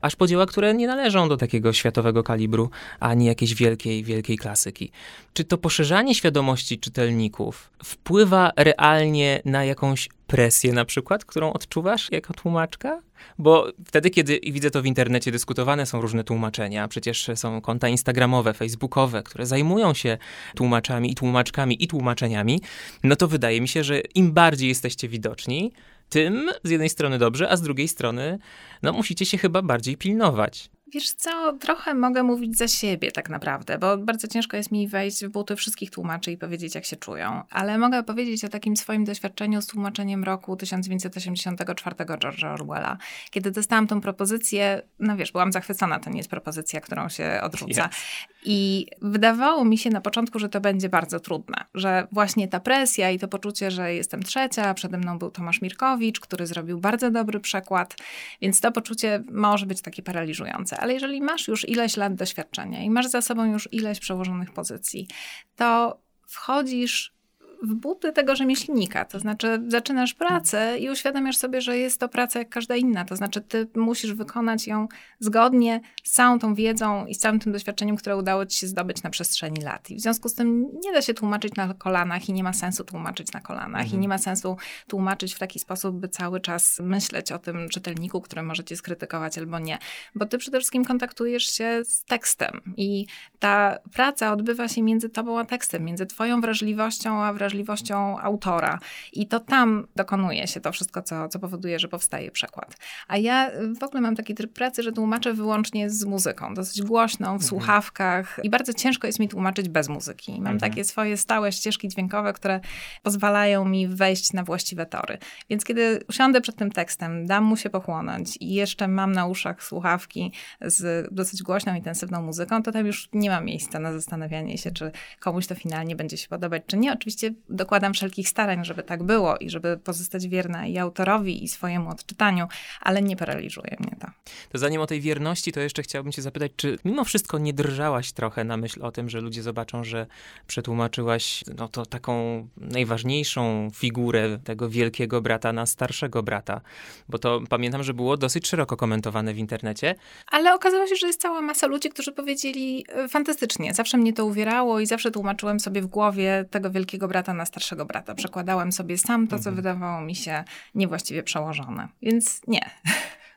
aż 0.00 0.16
po 0.16 0.26
dzieła, 0.26 0.46
które 0.46 0.74
nie 0.74 0.86
należą 0.86 1.28
do 1.28 1.36
takiego 1.36 1.72
światowego 1.72 2.17
kalibru, 2.22 2.70
a 3.00 3.14
nie 3.14 3.26
jakiejś 3.26 3.54
wielkiej, 3.54 4.04
wielkiej 4.04 4.38
klasyki. 4.38 4.90
Czy 5.32 5.44
to 5.44 5.58
poszerzanie 5.58 6.14
świadomości 6.14 6.78
czytelników 6.78 7.70
wpływa 7.84 8.52
realnie 8.56 9.42
na 9.44 9.64
jakąś 9.64 10.08
presję 10.26 10.72
na 10.72 10.84
przykład, 10.84 11.24
którą 11.24 11.52
odczuwasz 11.52 12.12
jako 12.12 12.34
tłumaczka? 12.34 13.02
Bo 13.38 13.66
wtedy, 13.86 14.10
kiedy 14.10 14.40
widzę 14.42 14.70
to 14.70 14.82
w 14.82 14.86
internecie, 14.86 15.32
dyskutowane 15.32 15.86
są 15.86 16.00
różne 16.00 16.24
tłumaczenia. 16.24 16.88
Przecież 16.88 17.30
są 17.34 17.60
konta 17.60 17.88
instagramowe, 17.88 18.54
facebookowe, 18.54 19.22
które 19.22 19.46
zajmują 19.46 19.94
się 19.94 20.18
tłumaczami 20.56 21.12
i 21.12 21.14
tłumaczkami 21.14 21.84
i 21.84 21.88
tłumaczeniami. 21.88 22.60
No 23.04 23.16
to 23.16 23.28
wydaje 23.28 23.60
mi 23.60 23.68
się, 23.68 23.84
że 23.84 24.00
im 24.00 24.32
bardziej 24.32 24.68
jesteście 24.68 25.08
widoczni, 25.08 25.72
tym 26.08 26.50
z 26.64 26.70
jednej 26.70 26.88
strony 26.88 27.18
dobrze, 27.18 27.50
a 27.50 27.56
z 27.56 27.62
drugiej 27.62 27.88
strony 27.88 28.38
no 28.82 28.92
musicie 28.92 29.26
się 29.26 29.38
chyba 29.38 29.62
bardziej 29.62 29.96
pilnować. 29.96 30.70
Wiesz 30.92 31.12
co, 31.12 31.52
trochę 31.52 31.94
mogę 31.94 32.22
mówić 32.22 32.56
za 32.56 32.68
siebie 32.68 33.12
tak 33.12 33.30
naprawdę, 33.30 33.78
bo 33.78 33.98
bardzo 33.98 34.28
ciężko 34.28 34.56
jest 34.56 34.72
mi 34.72 34.88
wejść 34.88 35.24
w 35.24 35.28
buty 35.28 35.56
wszystkich 35.56 35.90
tłumaczy 35.90 36.32
i 36.32 36.36
powiedzieć, 36.36 36.74
jak 36.74 36.84
się 36.84 36.96
czują. 36.96 37.42
Ale 37.50 37.78
mogę 37.78 38.02
powiedzieć 38.02 38.44
o 38.44 38.48
takim 38.48 38.76
swoim 38.76 39.04
doświadczeniu 39.04 39.62
z 39.62 39.66
tłumaczeniem 39.66 40.24
roku 40.24 40.56
1984 40.56 41.96
George'a 41.96 42.54
Orwella. 42.54 42.98
Kiedy 43.30 43.50
dostałam 43.50 43.86
tą 43.86 44.00
propozycję, 44.00 44.82
no 44.98 45.16
wiesz, 45.16 45.32
byłam 45.32 45.52
zachwycona, 45.52 45.98
to 45.98 46.10
nie 46.10 46.18
jest 46.18 46.30
propozycja, 46.30 46.80
którą 46.80 47.08
się 47.08 47.40
odrzuca. 47.42 47.86
Yes. 47.86 47.96
I 48.44 48.86
wydawało 49.02 49.64
mi 49.64 49.78
się 49.78 49.90
na 49.90 50.00
początku, 50.00 50.38
że 50.38 50.48
to 50.48 50.60
będzie 50.60 50.88
bardzo 50.88 51.20
trudne, 51.20 51.64
że 51.74 52.06
właśnie 52.12 52.48
ta 52.48 52.60
presja 52.60 53.10
i 53.10 53.18
to 53.18 53.28
poczucie, 53.28 53.70
że 53.70 53.94
jestem 53.94 54.22
trzecia, 54.22 54.74
przede 54.74 54.98
mną 54.98 55.18
był 55.18 55.30
Tomasz 55.30 55.62
Mirkowicz, 55.62 56.20
który 56.20 56.46
zrobił 56.46 56.78
bardzo 56.78 57.10
dobry 57.10 57.40
przekład, 57.40 57.96
więc 58.40 58.60
to 58.60 58.72
poczucie 58.72 59.24
może 59.32 59.66
być 59.66 59.80
takie 59.80 60.02
paraliżujące. 60.02 60.80
Ale 60.80 60.94
jeżeli 60.94 61.20
masz 61.20 61.48
już 61.48 61.68
ileś 61.68 61.96
lat 61.96 62.14
doświadczenia 62.14 62.82
i 62.82 62.90
masz 62.90 63.06
za 63.06 63.22
sobą 63.22 63.44
już 63.44 63.68
ileś 63.72 64.00
przełożonych 64.00 64.52
pozycji, 64.52 65.08
to 65.56 66.00
wchodzisz 66.26 67.17
w 67.62 67.74
buty 67.74 68.12
tego 68.12 68.36
rzemieślnika. 68.36 69.04
To 69.04 69.20
znaczy, 69.20 69.62
zaczynasz 69.68 70.14
pracę 70.14 70.78
i 70.78 70.90
uświadamiasz 70.90 71.36
sobie, 71.36 71.60
że 71.60 71.78
jest 71.78 72.00
to 72.00 72.08
praca 72.08 72.38
jak 72.38 72.48
każda 72.48 72.76
inna. 72.76 73.04
To 73.04 73.16
znaczy, 73.16 73.40
ty 73.40 73.68
musisz 73.76 74.12
wykonać 74.12 74.66
ją 74.66 74.88
zgodnie 75.20 75.80
z 76.04 76.10
całą 76.10 76.38
tą 76.38 76.54
wiedzą 76.54 77.06
i 77.06 77.14
z 77.14 77.18
całym 77.18 77.38
tym 77.38 77.52
doświadczeniem, 77.52 77.96
które 77.96 78.16
udało 78.16 78.46
ci 78.46 78.58
się 78.58 78.66
zdobyć 78.66 79.02
na 79.02 79.10
przestrzeni 79.10 79.60
lat. 79.60 79.90
I 79.90 79.96
w 79.96 80.00
związku 80.00 80.28
z 80.28 80.34
tym 80.34 80.66
nie 80.84 80.92
da 80.92 81.02
się 81.02 81.14
tłumaczyć 81.14 81.54
na 81.54 81.74
kolanach 81.74 82.28
i 82.28 82.32
nie 82.32 82.44
ma 82.44 82.52
sensu 82.52 82.84
tłumaczyć 82.84 83.32
na 83.32 83.40
kolanach 83.40 83.82
mhm. 83.82 83.94
i 83.94 83.98
nie 83.98 84.08
ma 84.08 84.18
sensu 84.18 84.56
tłumaczyć 84.86 85.34
w 85.34 85.38
taki 85.38 85.58
sposób, 85.58 85.96
by 85.96 86.08
cały 86.08 86.40
czas 86.40 86.80
myśleć 86.82 87.32
o 87.32 87.38
tym 87.38 87.68
czytelniku, 87.68 88.20
który 88.20 88.42
możecie 88.42 88.76
skrytykować 88.76 89.38
albo 89.38 89.58
nie. 89.58 89.78
Bo 90.14 90.26
ty 90.26 90.38
przede 90.38 90.58
wszystkim 90.58 90.84
kontaktujesz 90.84 91.44
się 91.44 91.84
z 91.84 92.04
tekstem 92.04 92.60
i 92.76 93.06
ta 93.38 93.78
praca 93.92 94.32
odbywa 94.32 94.68
się 94.68 94.82
między 94.82 95.08
tobą 95.08 95.38
a 95.38 95.44
tekstem, 95.44 95.84
między 95.84 96.06
twoją 96.06 96.40
wrażliwością 96.40 97.22
a 97.22 97.32
wrażliwością 97.32 97.47
wrażliwością 97.48 98.18
autora. 98.20 98.78
I 99.12 99.26
to 99.26 99.40
tam 99.40 99.86
dokonuje 99.96 100.46
się 100.46 100.60
to 100.60 100.72
wszystko, 100.72 101.02
co, 101.02 101.28
co 101.28 101.38
powoduje, 101.38 101.78
że 101.78 101.88
powstaje 101.88 102.30
przekład. 102.30 102.76
A 103.08 103.16
ja 103.16 103.50
w 103.80 103.82
ogóle 103.82 104.00
mam 104.00 104.16
taki 104.16 104.34
tryb 104.34 104.52
pracy, 104.52 104.82
że 104.82 104.92
tłumaczę 104.92 105.34
wyłącznie 105.34 105.90
z 105.90 106.04
muzyką, 106.04 106.54
dosyć 106.54 106.82
głośną, 106.82 107.26
w 107.26 107.30
mhm. 107.30 107.48
słuchawkach 107.48 108.40
i 108.42 108.50
bardzo 108.50 108.72
ciężko 108.72 109.06
jest 109.06 109.18
mi 109.18 109.28
tłumaczyć 109.28 109.68
bez 109.68 109.88
muzyki. 109.88 110.32
Mam 110.32 110.52
mhm. 110.52 110.58
takie 110.58 110.84
swoje 110.84 111.16
stałe 111.16 111.52
ścieżki 111.52 111.88
dźwiękowe, 111.88 112.32
które 112.32 112.60
pozwalają 113.02 113.64
mi 113.64 113.88
wejść 113.88 114.32
na 114.32 114.44
właściwe 114.44 114.86
tory. 114.86 115.18
Więc 115.50 115.64
kiedy 115.64 116.00
usiądę 116.08 116.40
przed 116.40 116.56
tym 116.56 116.70
tekstem, 116.70 117.26
dam 117.26 117.44
mu 117.44 117.56
się 117.56 117.70
pochłonąć 117.70 118.36
i 118.40 118.54
jeszcze 118.54 118.88
mam 118.88 119.12
na 119.12 119.26
uszach 119.26 119.62
słuchawki 119.62 120.32
z 120.60 121.08
dosyć 121.14 121.42
głośną, 121.42 121.74
intensywną 121.74 122.22
muzyką, 122.22 122.62
to 122.62 122.72
tam 122.72 122.86
już 122.86 123.08
nie 123.12 123.30
ma 123.30 123.40
miejsca 123.40 123.78
na 123.78 123.92
zastanawianie 123.92 124.58
się, 124.58 124.70
czy 124.70 124.90
komuś 125.20 125.46
to 125.46 125.54
finalnie 125.54 125.96
będzie 125.96 126.16
się 126.16 126.28
podobać, 126.28 126.62
czy 126.66 126.76
nie. 126.76 126.92
Oczywiście 126.92 127.30
dokładam 127.48 127.94
wszelkich 127.94 128.28
starań, 128.28 128.64
żeby 128.64 128.82
tak 128.82 129.02
było 129.02 129.36
i 129.36 129.50
żeby 129.50 129.76
pozostać 129.76 130.28
wierna 130.28 130.66
i 130.66 130.78
autorowi, 130.78 131.44
i 131.44 131.48
swojemu 131.48 131.90
odczytaniu, 131.90 132.46
ale 132.80 133.02
nie 133.02 133.16
paraliżuje 133.16 133.76
mnie 133.80 133.96
to. 134.00 134.06
To 134.52 134.58
zanim 134.58 134.80
o 134.80 134.86
tej 134.86 135.00
wierności, 135.00 135.52
to 135.52 135.60
jeszcze 135.60 135.82
chciałbym 135.82 136.12
cię 136.12 136.22
zapytać, 136.22 136.52
czy 136.56 136.78
mimo 136.84 137.04
wszystko 137.04 137.38
nie 137.38 137.52
drżałaś 137.52 138.12
trochę 138.12 138.44
na 138.44 138.56
myśl 138.56 138.82
o 138.82 138.92
tym, 138.92 139.08
że 139.08 139.20
ludzie 139.20 139.42
zobaczą, 139.42 139.84
że 139.84 140.06
przetłumaczyłaś 140.46 141.44
no 141.58 141.68
to 141.68 141.86
taką 141.86 142.48
najważniejszą 142.56 143.68
figurę 143.74 144.38
tego 144.44 144.68
wielkiego 144.68 145.20
brata 145.20 145.52
na 145.52 145.66
starszego 145.66 146.22
brata, 146.22 146.60
bo 147.08 147.18
to 147.18 147.40
pamiętam, 147.48 147.82
że 147.82 147.94
było 147.94 148.16
dosyć 148.16 148.48
szeroko 148.48 148.76
komentowane 148.76 149.34
w 149.34 149.38
internecie. 149.38 149.94
Ale 150.30 150.54
okazało 150.54 150.86
się, 150.86 150.96
że 150.96 151.06
jest 151.06 151.20
cała 151.20 151.40
masa 151.40 151.66
ludzi, 151.66 151.88
którzy 151.88 152.12
powiedzieli 152.12 152.84
e, 152.88 153.08
fantastycznie. 153.08 153.74
Zawsze 153.74 153.98
mnie 153.98 154.12
to 154.12 154.26
uwierało 154.26 154.80
i 154.80 154.86
zawsze 154.86 155.10
tłumaczyłem 155.10 155.60
sobie 155.60 155.82
w 155.82 155.86
głowie 155.86 156.44
tego 156.50 156.70
wielkiego 156.70 157.08
brata 157.08 157.27
na 157.34 157.46
starszego 157.46 157.84
brata. 157.84 158.14
Przekładałem 158.14 158.72
sobie 158.72 158.98
sam 158.98 159.26
to, 159.26 159.36
co 159.36 159.50
mhm. 159.50 159.56
wydawało 159.56 160.00
mi 160.00 160.14
się 160.14 160.44
niewłaściwie 160.74 161.22
przełożone. 161.22 161.88
Więc 162.02 162.40
nie. 162.46 162.70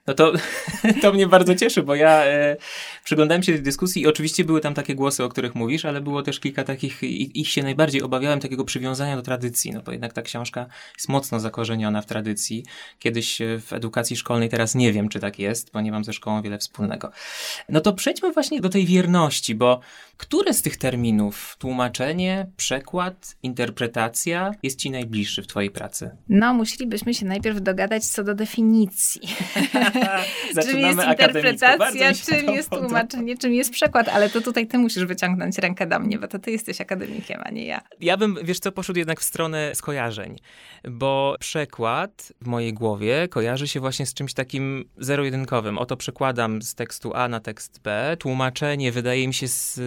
No 0.07 0.13
to, 0.13 0.33
to 1.01 1.13
mnie 1.13 1.27
bardzo 1.27 1.55
cieszy, 1.55 1.83
bo 1.83 1.95
ja 1.95 2.25
e, 2.25 2.57
przyglądałem 3.03 3.43
się 3.43 3.53
tej 3.53 3.61
dyskusji 3.61 4.01
i 4.01 4.07
oczywiście 4.07 4.43
były 4.45 4.61
tam 4.61 4.73
takie 4.73 4.95
głosy, 4.95 5.23
o 5.23 5.29
których 5.29 5.55
mówisz, 5.55 5.85
ale 5.85 6.01
było 6.01 6.21
też 6.21 6.39
kilka 6.39 6.63
takich, 6.63 7.03
ich 7.03 7.49
się 7.49 7.63
najbardziej 7.63 8.01
obawiałem 8.01 8.39
takiego 8.39 8.65
przywiązania 8.65 9.15
do 9.15 9.21
tradycji, 9.21 9.71
no 9.71 9.81
bo 9.81 9.91
jednak 9.91 10.13
ta 10.13 10.21
książka 10.21 10.65
jest 10.95 11.09
mocno 11.09 11.39
zakorzeniona 11.39 12.01
w 12.01 12.05
tradycji. 12.05 12.65
Kiedyś 12.99 13.41
e, 13.41 13.59
w 13.59 13.73
edukacji 13.73 14.17
szkolnej, 14.17 14.49
teraz 14.49 14.75
nie 14.75 14.93
wiem, 14.93 15.09
czy 15.09 15.19
tak 15.19 15.39
jest, 15.39 15.71
bo 15.71 15.81
nie 15.81 15.91
mam 15.91 16.03
ze 16.03 16.13
szkołą 16.13 16.41
wiele 16.41 16.57
wspólnego. 16.57 17.11
No 17.69 17.81
to 17.81 17.93
przejdźmy 17.93 18.31
właśnie 18.31 18.61
do 18.61 18.69
tej 18.69 18.85
wierności, 18.85 19.55
bo 19.55 19.79
które 20.17 20.53
z 20.53 20.61
tych 20.61 20.77
terminów, 20.77 21.55
tłumaczenie, 21.59 22.47
przekład, 22.57 23.35
interpretacja, 23.43 24.51
jest 24.63 24.79
ci 24.79 24.91
najbliższy 24.91 25.41
w 25.41 25.47
twojej 25.47 25.71
pracy? 25.71 26.17
No, 26.29 26.53
musielibyśmy 26.53 27.13
się 27.13 27.25
najpierw 27.25 27.61
dogadać 27.61 28.05
co 28.05 28.23
do 28.23 28.35
definicji. 28.35 29.21
czym 30.65 30.79
jest 30.79 31.03
interpretacja, 31.07 32.13
czym 32.13 32.53
jest 32.53 32.69
tłumaczenie, 32.69 33.37
czym 33.37 33.53
jest 33.53 33.71
przekład, 33.71 34.09
ale 34.09 34.29
to 34.29 34.41
tutaj 34.41 34.67
ty 34.67 34.77
musisz 34.77 35.05
wyciągnąć 35.05 35.57
rękę 35.57 35.87
do 35.87 35.99
mnie, 35.99 36.19
bo 36.19 36.27
to 36.27 36.39
ty 36.39 36.51
jesteś 36.51 36.81
akademikiem, 36.81 37.41
a 37.43 37.49
nie 37.49 37.65
ja. 37.65 37.81
Ja 37.99 38.17
bym, 38.17 38.37
wiesz 38.43 38.59
co, 38.59 38.71
poszedł 38.71 38.99
jednak 38.99 39.19
w 39.19 39.23
stronę 39.23 39.75
skojarzeń, 39.75 40.35
bo 40.89 41.35
przekład 41.39 42.33
w 42.41 42.47
mojej 42.47 42.73
głowie 42.73 43.27
kojarzy 43.27 43.67
się 43.67 43.79
właśnie 43.79 44.05
z 44.05 44.13
czymś 44.13 44.33
takim 44.33 44.85
zero-jedynkowym. 44.97 45.77
Oto 45.77 45.97
przekładam 45.97 46.61
z 46.61 46.75
tekstu 46.75 47.13
A 47.13 47.27
na 47.27 47.39
tekst 47.39 47.81
B. 47.83 48.17
Tłumaczenie 48.19 48.91
wydaje 48.91 49.27
mi 49.27 49.33
się 49.33 49.47
z, 49.47 49.79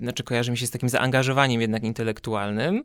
znaczy 0.00 0.22
kojarzy 0.22 0.50
mi 0.50 0.58
się 0.58 0.66
z 0.66 0.70
takim 0.70 0.88
zaangażowaniem 0.88 1.60
jednak 1.60 1.84
intelektualnym, 1.84 2.82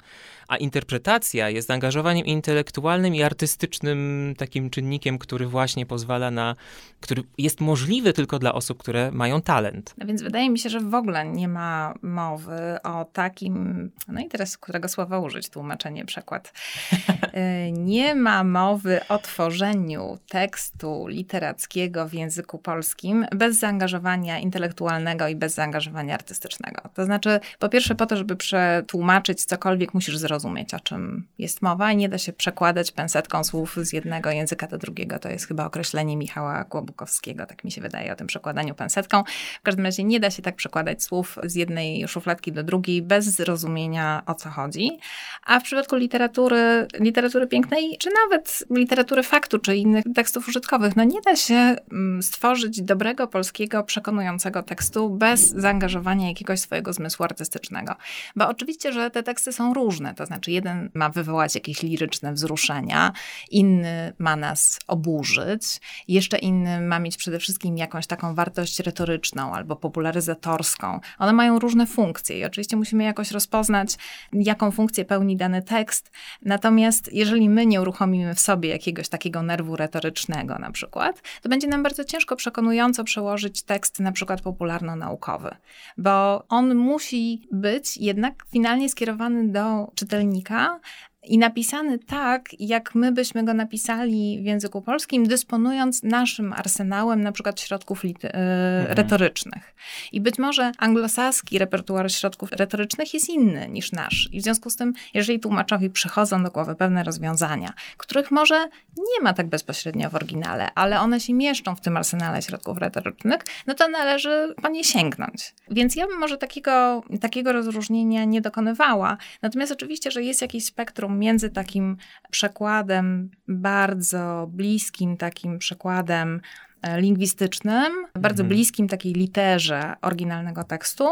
a 0.49 0.57
interpretacja 0.57 1.49
jest 1.49 1.67
zaangażowaniem 1.67 2.25
intelektualnym 2.25 3.15
i 3.15 3.23
artystycznym 3.23 4.33
takim 4.37 4.69
czynnikiem, 4.69 5.17
który 5.17 5.47
właśnie 5.47 5.85
pozwala 5.85 6.31
na, 6.31 6.55
który 6.99 7.23
jest 7.37 7.61
możliwy 7.61 8.13
tylko 8.13 8.39
dla 8.39 8.53
osób, 8.53 8.77
które 8.77 9.11
mają 9.11 9.41
talent. 9.41 9.93
No 9.97 10.07
więc 10.07 10.21
wydaje 10.21 10.49
mi 10.49 10.59
się, 10.59 10.69
że 10.69 10.79
w 10.79 10.93
ogóle 10.93 11.25
nie 11.25 11.47
ma 11.47 11.93
mowy 12.01 12.77
o 12.83 13.05
takim, 13.05 13.91
no 14.07 14.21
i 14.21 14.27
teraz 14.27 14.57
którego 14.57 14.87
słowa 14.87 15.19
użyć, 15.19 15.49
tłumaczenie, 15.49 16.05
przekład. 16.05 16.51
Y, 17.29 17.71
nie 17.71 18.15
ma 18.15 18.43
mowy 18.43 18.99
o 19.07 19.17
tworzeniu 19.17 20.17
tekstu 20.29 21.07
literackiego 21.07 22.07
w 22.07 22.13
języku 22.13 22.57
polskim 22.57 23.25
bez 23.35 23.59
zaangażowania 23.59 24.39
intelektualnego 24.39 25.27
i 25.27 25.35
bez 25.35 25.53
zaangażowania 25.53 26.13
artystycznego. 26.13 26.81
To 26.93 27.05
znaczy, 27.05 27.39
po 27.59 27.69
pierwsze, 27.69 27.95
po 27.95 28.05
to, 28.05 28.17
żeby 28.17 28.35
przetłumaczyć 28.35 29.45
cokolwiek, 29.45 29.93
musisz 29.93 30.17
zrozumieć 30.17 30.38
zrozumieć, 30.39 30.73
o 30.73 30.79
czym 30.79 31.27
jest 31.37 31.61
mowa 31.61 31.91
i 31.91 31.97
nie 31.97 32.09
da 32.09 32.17
się 32.17 32.33
przekładać 32.33 32.91
pensetką 32.91 33.43
słów 33.43 33.77
z 33.81 33.93
jednego 33.93 34.31
języka 34.31 34.67
do 34.67 34.77
drugiego. 34.77 35.19
To 35.19 35.29
jest 35.29 35.47
chyba 35.47 35.65
określenie 35.65 36.17
Michała 36.17 36.63
Kłobukowskiego, 36.63 37.45
tak 37.45 37.63
mi 37.63 37.71
się 37.71 37.81
wydaje 37.81 38.13
o 38.13 38.15
tym 38.15 38.27
przekładaniu 38.27 38.75
pensetką. 38.75 39.23
W 39.59 39.63
każdym 39.63 39.85
razie 39.85 40.03
nie 40.03 40.19
da 40.19 40.31
się 40.31 40.41
tak 40.41 40.55
przekładać 40.55 41.03
słów 41.03 41.37
z 41.43 41.55
jednej 41.55 42.07
szufladki 42.07 42.51
do 42.51 42.63
drugiej 42.63 43.01
bez 43.01 43.25
zrozumienia, 43.25 44.23
o 44.25 44.35
co 44.35 44.49
chodzi. 44.49 44.99
A 45.45 45.59
w 45.59 45.63
przypadku 45.63 45.95
literatury, 45.95 46.87
literatury 46.99 47.47
pięknej, 47.47 47.97
czy 47.99 48.09
nawet 48.23 48.63
literatury 48.75 49.23
faktu, 49.23 49.59
czy 49.59 49.75
innych 49.75 50.03
tekstów 50.15 50.47
użytkowych, 50.47 50.95
no 50.95 51.03
nie 51.03 51.21
da 51.21 51.35
się 51.35 51.75
mm, 51.91 52.23
stworzyć 52.23 52.81
dobrego 52.81 53.27
polskiego, 53.27 53.83
przekonującego 53.83 54.63
tekstu 54.63 55.09
bez 55.09 55.49
zaangażowania 55.49 56.27
jakiegoś 56.27 56.59
swojego 56.59 56.93
zmysłu 56.93 57.23
artystycznego. 57.23 57.95
Bo 58.35 58.47
oczywiście, 58.47 58.93
że 58.93 59.11
te 59.11 59.23
teksty 59.23 59.51
są 59.51 59.73
różne. 59.73 60.13
To 60.13 60.25
znaczy, 60.29 60.51
jeden 60.51 60.89
ma 60.93 61.09
wywołać 61.09 61.55
jakieś 61.55 61.83
liryczne 61.83 62.33
wzruszenia, 62.33 63.13
inny 63.51 64.13
ma 64.19 64.35
nas 64.35 64.79
oburzyć, 64.87 65.81
jeszcze 66.07 66.37
inny 66.37 66.81
ma 66.81 66.99
mieć 66.99 67.17
przede 67.17 67.39
wszystkim 67.39 67.77
jakąś 67.77 68.07
taką 68.07 68.35
wartość 68.35 68.79
retoryczną 68.79 69.53
albo 69.53 69.75
popularyzatorską. 69.75 70.99
One 71.17 71.33
mają 71.33 71.59
różne 71.59 71.87
funkcje 71.87 72.39
i 72.39 72.45
oczywiście 72.45 72.77
musimy 72.77 73.03
jakoś 73.03 73.31
rozpoznać, 73.31 73.95
jaką 74.33 74.71
funkcję 74.71 75.05
pełni 75.05 75.37
dany 75.37 75.61
tekst. 75.61 76.11
Natomiast 76.41 77.13
jeżeli 77.13 77.49
my 77.49 77.65
nie 77.65 77.81
uruchomimy 77.81 78.35
w 78.35 78.39
sobie 78.39 78.69
jakiegoś 78.69 79.09
takiego 79.09 79.43
nerwu 79.43 79.75
retorycznego 79.75 80.59
na 80.59 80.71
przykład, 80.71 81.21
to 81.41 81.49
będzie 81.49 81.67
nam 81.67 81.83
bardzo 81.83 82.03
ciężko 82.03 82.35
przekonująco 82.35 83.03
przełożyć 83.03 83.63
tekst 83.63 83.99
na 83.99 84.11
przykład 84.11 84.41
popularno-naukowy, 84.41 85.55
bo 85.97 86.43
on 86.47 86.75
musi 86.75 87.47
być 87.51 87.97
jednak 87.97 88.45
finalnie 88.51 88.89
skierowany 88.89 89.47
do 89.47 89.91
czytelnika 89.95 90.18
czytelnika 90.19 90.79
i 91.23 91.37
napisany 91.37 91.99
tak, 91.99 92.49
jak 92.59 92.95
my 92.95 93.11
byśmy 93.11 93.43
go 93.43 93.53
napisali 93.53 94.39
w 94.41 94.45
języku 94.45 94.81
polskim, 94.81 95.27
dysponując 95.27 96.03
naszym 96.03 96.53
arsenałem 96.53 97.21
na 97.21 97.31
przykład 97.31 97.61
środków 97.61 98.03
lit- 98.03 98.25
e, 98.25 98.79
mhm. 98.79 98.97
retorycznych. 98.97 99.75
I 100.11 100.21
być 100.21 100.37
może 100.37 100.71
anglosaski 100.77 101.59
repertuar 101.59 102.11
środków 102.11 102.51
retorycznych 102.51 103.13
jest 103.13 103.29
inny 103.29 103.69
niż 103.69 103.91
nasz. 103.91 104.29
I 104.31 104.39
w 104.39 104.43
związku 104.43 104.69
z 104.69 104.75
tym, 104.75 104.93
jeżeli 105.13 105.39
tłumaczowi 105.39 105.89
przychodzą 105.89 106.43
do 106.43 106.51
głowy 106.51 106.75
pewne 106.75 107.03
rozwiązania, 107.03 107.73
których 107.97 108.31
może 108.31 108.67
nie 108.97 109.23
ma 109.23 109.33
tak 109.33 109.47
bezpośrednio 109.47 110.09
w 110.09 110.15
oryginale, 110.15 110.69
ale 110.75 110.99
one 110.99 111.19
się 111.19 111.33
mieszczą 111.33 111.75
w 111.75 111.81
tym 111.81 111.97
arsenale 111.97 112.41
środków 112.41 112.77
retorycznych, 112.77 113.41
no 113.67 113.73
to 113.73 113.87
należy 113.87 114.53
po 114.61 114.69
nie 114.69 114.83
sięgnąć. 114.83 115.53
Więc 115.71 115.95
ja 115.95 116.07
bym 116.07 116.19
może 116.19 116.37
takiego, 116.37 117.03
takiego 117.21 117.53
rozróżnienia 117.53 118.25
nie 118.25 118.41
dokonywała. 118.41 119.17
Natomiast 119.41 119.71
oczywiście, 119.71 120.11
że 120.11 120.23
jest 120.23 120.41
jakieś 120.41 120.65
spektrum 120.65 121.08
między 121.09 121.49
takim 121.49 121.97
przekładem 122.31 123.29
bardzo 123.47 124.47
bliskim, 124.51 125.17
takim 125.17 125.59
przekładem 125.59 126.41
e, 126.81 127.01
lingwistycznym, 127.01 127.93
bardzo 128.13 128.43
mhm. 128.43 128.47
bliskim 128.49 128.87
takiej 128.87 129.13
literze 129.13 129.93
oryginalnego 130.01 130.63
tekstu, 130.63 131.05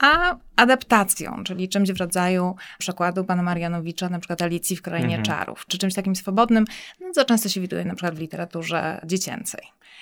a 0.00 0.36
adaptacją, 0.56 1.44
czyli 1.44 1.68
czymś 1.68 1.92
w 1.92 2.00
rodzaju 2.00 2.56
przekładu 2.78 3.24
pana 3.24 3.42
Marianowicza, 3.42 4.08
na 4.08 4.18
przykład 4.18 4.42
Alicji 4.42 4.76
w 4.76 4.82
Krainie 4.82 5.16
mhm. 5.16 5.22
Czarów, 5.22 5.64
czy 5.68 5.78
czymś 5.78 5.94
takim 5.94 6.16
swobodnym, 6.16 6.64
no, 7.00 7.10
co 7.12 7.24
często 7.24 7.48
się 7.48 7.60
widuje 7.60 7.84
na 7.84 7.94
przykład 7.94 8.14
w 8.14 8.20
literaturze 8.20 9.00
dziecięcej. 9.04 9.60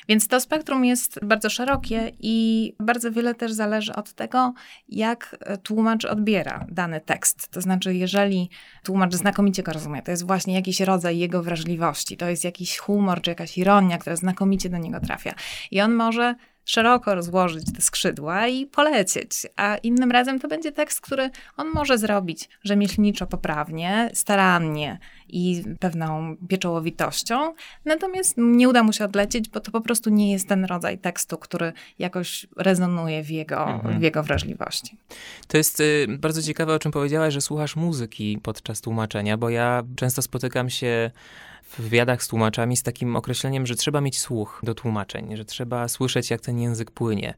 Więc 0.08 0.28
to 0.28 0.40
spektrum 0.40 0.84
jest 0.84 1.20
bardzo 1.22 1.50
szerokie 1.50 2.12
i 2.20 2.74
bardzo 2.80 3.12
wiele 3.12 3.34
też 3.34 3.52
zależy 3.52 3.94
od 3.94 4.12
tego, 4.12 4.54
jak 4.88 5.36
tłumacz 5.62 6.04
odbiera 6.04 6.66
dany 6.68 7.00
tekst. 7.00 7.48
To 7.48 7.60
znaczy, 7.60 7.94
jeżeli 7.94 8.50
tłumacz 8.82 9.14
znakomicie 9.14 9.62
go 9.62 9.72
rozumie, 9.72 10.02
to 10.02 10.10
jest 10.10 10.26
właśnie 10.26 10.54
jakiś 10.54 10.80
rodzaj 10.80 11.18
jego 11.18 11.42
wrażliwości, 11.42 12.16
to 12.16 12.28
jest 12.28 12.44
jakiś 12.44 12.78
humor 12.78 13.22
czy 13.22 13.30
jakaś 13.30 13.58
ironia, 13.58 13.98
która 13.98 14.16
znakomicie 14.16 14.70
do 14.70 14.78
niego 14.78 15.00
trafia. 15.00 15.34
I 15.70 15.80
on 15.80 15.94
może 15.94 16.34
szeroko 16.68 17.14
rozłożyć 17.14 17.72
te 17.72 17.82
skrzydła 17.82 18.46
i 18.46 18.66
polecieć. 18.66 19.30
A 19.56 19.76
innym 19.76 20.10
razem 20.10 20.40
to 20.40 20.48
będzie 20.48 20.72
tekst, 20.72 21.00
który 21.00 21.30
on 21.56 21.68
może 21.74 21.98
zrobić 21.98 22.48
rzemieślniczo 22.64 23.26
poprawnie, 23.26 24.10
starannie 24.14 24.98
i 25.28 25.64
pewną 25.80 26.36
pieczołowitością, 26.48 27.54
natomiast 27.84 28.34
nie 28.36 28.68
uda 28.68 28.82
mu 28.82 28.92
się 28.92 29.04
odlecieć, 29.04 29.48
bo 29.48 29.60
to 29.60 29.70
po 29.70 29.80
prostu 29.80 30.10
nie 30.10 30.32
jest 30.32 30.48
ten 30.48 30.64
rodzaj 30.64 30.98
tekstu, 30.98 31.38
który 31.38 31.72
jakoś 31.98 32.46
rezonuje 32.56 33.22
w 33.22 33.30
jego, 33.30 33.68
mhm. 33.68 33.98
w 33.98 34.02
jego 34.02 34.22
wrażliwości. 34.22 34.96
To 35.46 35.56
jest 35.56 35.80
y, 35.80 36.06
bardzo 36.18 36.42
ciekawe, 36.42 36.74
o 36.74 36.78
czym 36.78 36.92
powiedziałaś, 36.92 37.34
że 37.34 37.40
słuchasz 37.40 37.76
muzyki 37.76 38.38
podczas 38.42 38.80
tłumaczenia, 38.80 39.36
bo 39.36 39.50
ja 39.50 39.82
często 39.96 40.22
spotykam 40.22 40.70
się 40.70 41.10
w 41.68 41.80
wywiadach 41.80 42.22
z 42.22 42.28
tłumaczami 42.28 42.76
z 42.76 42.82
takim 42.82 43.16
określeniem, 43.16 43.66
że 43.66 43.74
trzeba 43.74 44.00
mieć 44.00 44.18
słuch 44.18 44.60
do 44.62 44.74
tłumaczeń, 44.74 45.36
że 45.36 45.44
trzeba 45.44 45.88
słyszeć, 45.88 46.30
jak 46.30 46.40
ten 46.40 46.58
język 46.58 46.90
płynie, 46.90 47.34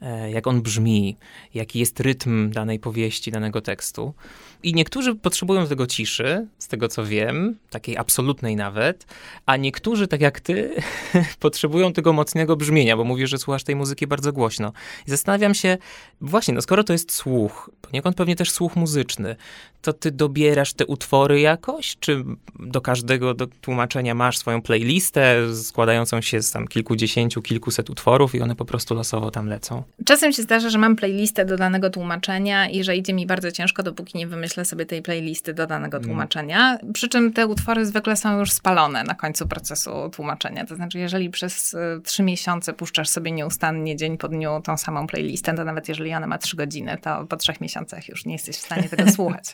e, 0.00 0.30
jak 0.30 0.46
on 0.46 0.62
brzmi, 0.62 1.16
jaki 1.54 1.78
jest 1.78 2.00
rytm 2.00 2.50
danej 2.50 2.78
powieści, 2.78 3.30
danego 3.30 3.60
tekstu. 3.60 4.14
I 4.62 4.74
niektórzy 4.74 5.14
potrzebują 5.14 5.66
tego 5.66 5.86
ciszy, 5.86 6.46
z 6.58 6.68
tego 6.68 6.88
co 6.88 7.04
wiem, 7.04 7.56
takiej 7.70 7.96
absolutnej 7.96 8.56
nawet, 8.56 9.06
a 9.46 9.56
niektórzy, 9.56 10.08
tak 10.08 10.20
jak 10.20 10.40
ty, 10.40 10.74
potrzebują 11.40 11.92
tego 11.92 12.12
mocnego 12.12 12.56
brzmienia, 12.56 12.96
bo 12.96 13.04
mówisz, 13.04 13.30
że 13.30 13.38
słuchasz 13.38 13.64
tej 13.64 13.76
muzyki 13.76 14.06
bardzo 14.06 14.32
głośno. 14.32 14.72
I 15.06 15.10
zastanawiam 15.10 15.54
się, 15.54 15.78
właśnie, 16.20 16.54
no 16.54 16.62
skoro 16.62 16.84
to 16.84 16.92
jest 16.92 17.12
słuch, 17.12 17.70
poniekąd 17.82 18.16
pewnie 18.16 18.36
też 18.36 18.50
słuch 18.50 18.76
muzyczny, 18.76 19.36
to 19.82 19.92
ty 19.92 20.10
dobierasz 20.10 20.72
te 20.72 20.86
utwory 20.86 21.40
jakoś, 21.40 21.96
czy 22.00 22.24
do 22.58 22.80
każdego 22.80 23.34
do 23.34 23.46
tłumaczenia 23.66 24.14
masz 24.14 24.38
swoją 24.38 24.62
playlistę 24.62 25.54
składającą 25.54 26.20
się 26.20 26.42
z 26.42 26.50
tam 26.50 26.68
kilkudziesięciu, 26.68 27.42
kilkuset 27.42 27.90
utworów 27.90 28.34
i 28.34 28.42
one 28.42 28.56
po 28.56 28.64
prostu 28.64 28.94
losowo 28.94 29.30
tam 29.30 29.48
lecą? 29.48 29.82
Czasem 30.04 30.32
się 30.32 30.42
zdarza, 30.42 30.70
że 30.70 30.78
mam 30.78 30.96
playlistę 30.96 31.44
do 31.44 31.56
danego 31.56 31.90
tłumaczenia 31.90 32.68
i 32.68 32.84
że 32.84 32.96
idzie 32.96 33.12
mi 33.12 33.26
bardzo 33.26 33.52
ciężko, 33.52 33.82
dopóki 33.82 34.18
nie 34.18 34.26
wymyślę 34.26 34.64
sobie 34.64 34.86
tej 34.86 35.02
playlisty 35.02 35.54
do 35.54 35.66
danego 35.66 35.96
mm. 35.96 36.08
tłumaczenia. 36.08 36.78
Przy 36.92 37.08
czym 37.08 37.32
te 37.32 37.46
utwory 37.46 37.86
zwykle 37.86 38.16
są 38.16 38.38
już 38.38 38.52
spalone 38.52 39.04
na 39.04 39.14
końcu 39.14 39.48
procesu 39.48 39.90
tłumaczenia. 40.12 40.66
To 40.66 40.76
znaczy, 40.76 40.98
jeżeli 40.98 41.30
przez 41.30 41.74
y, 41.74 41.78
trzy 42.04 42.22
miesiące 42.22 42.72
puszczasz 42.72 43.08
sobie 43.08 43.32
nieustannie 43.32 43.96
dzień 43.96 44.18
po 44.18 44.28
dniu 44.28 44.60
tą 44.64 44.76
samą 44.76 45.06
playlistę, 45.06 45.54
to 45.54 45.64
nawet 45.64 45.88
jeżeli 45.88 46.14
ona 46.14 46.26
ma 46.26 46.38
trzy 46.38 46.56
godziny, 46.56 46.98
to 47.02 47.26
po 47.26 47.36
trzech 47.36 47.60
miesiącach 47.60 48.08
już 48.08 48.24
nie 48.24 48.32
jesteś 48.32 48.56
w 48.56 48.60
stanie 48.60 48.88
tego 48.88 49.10
słuchać. 49.16 49.44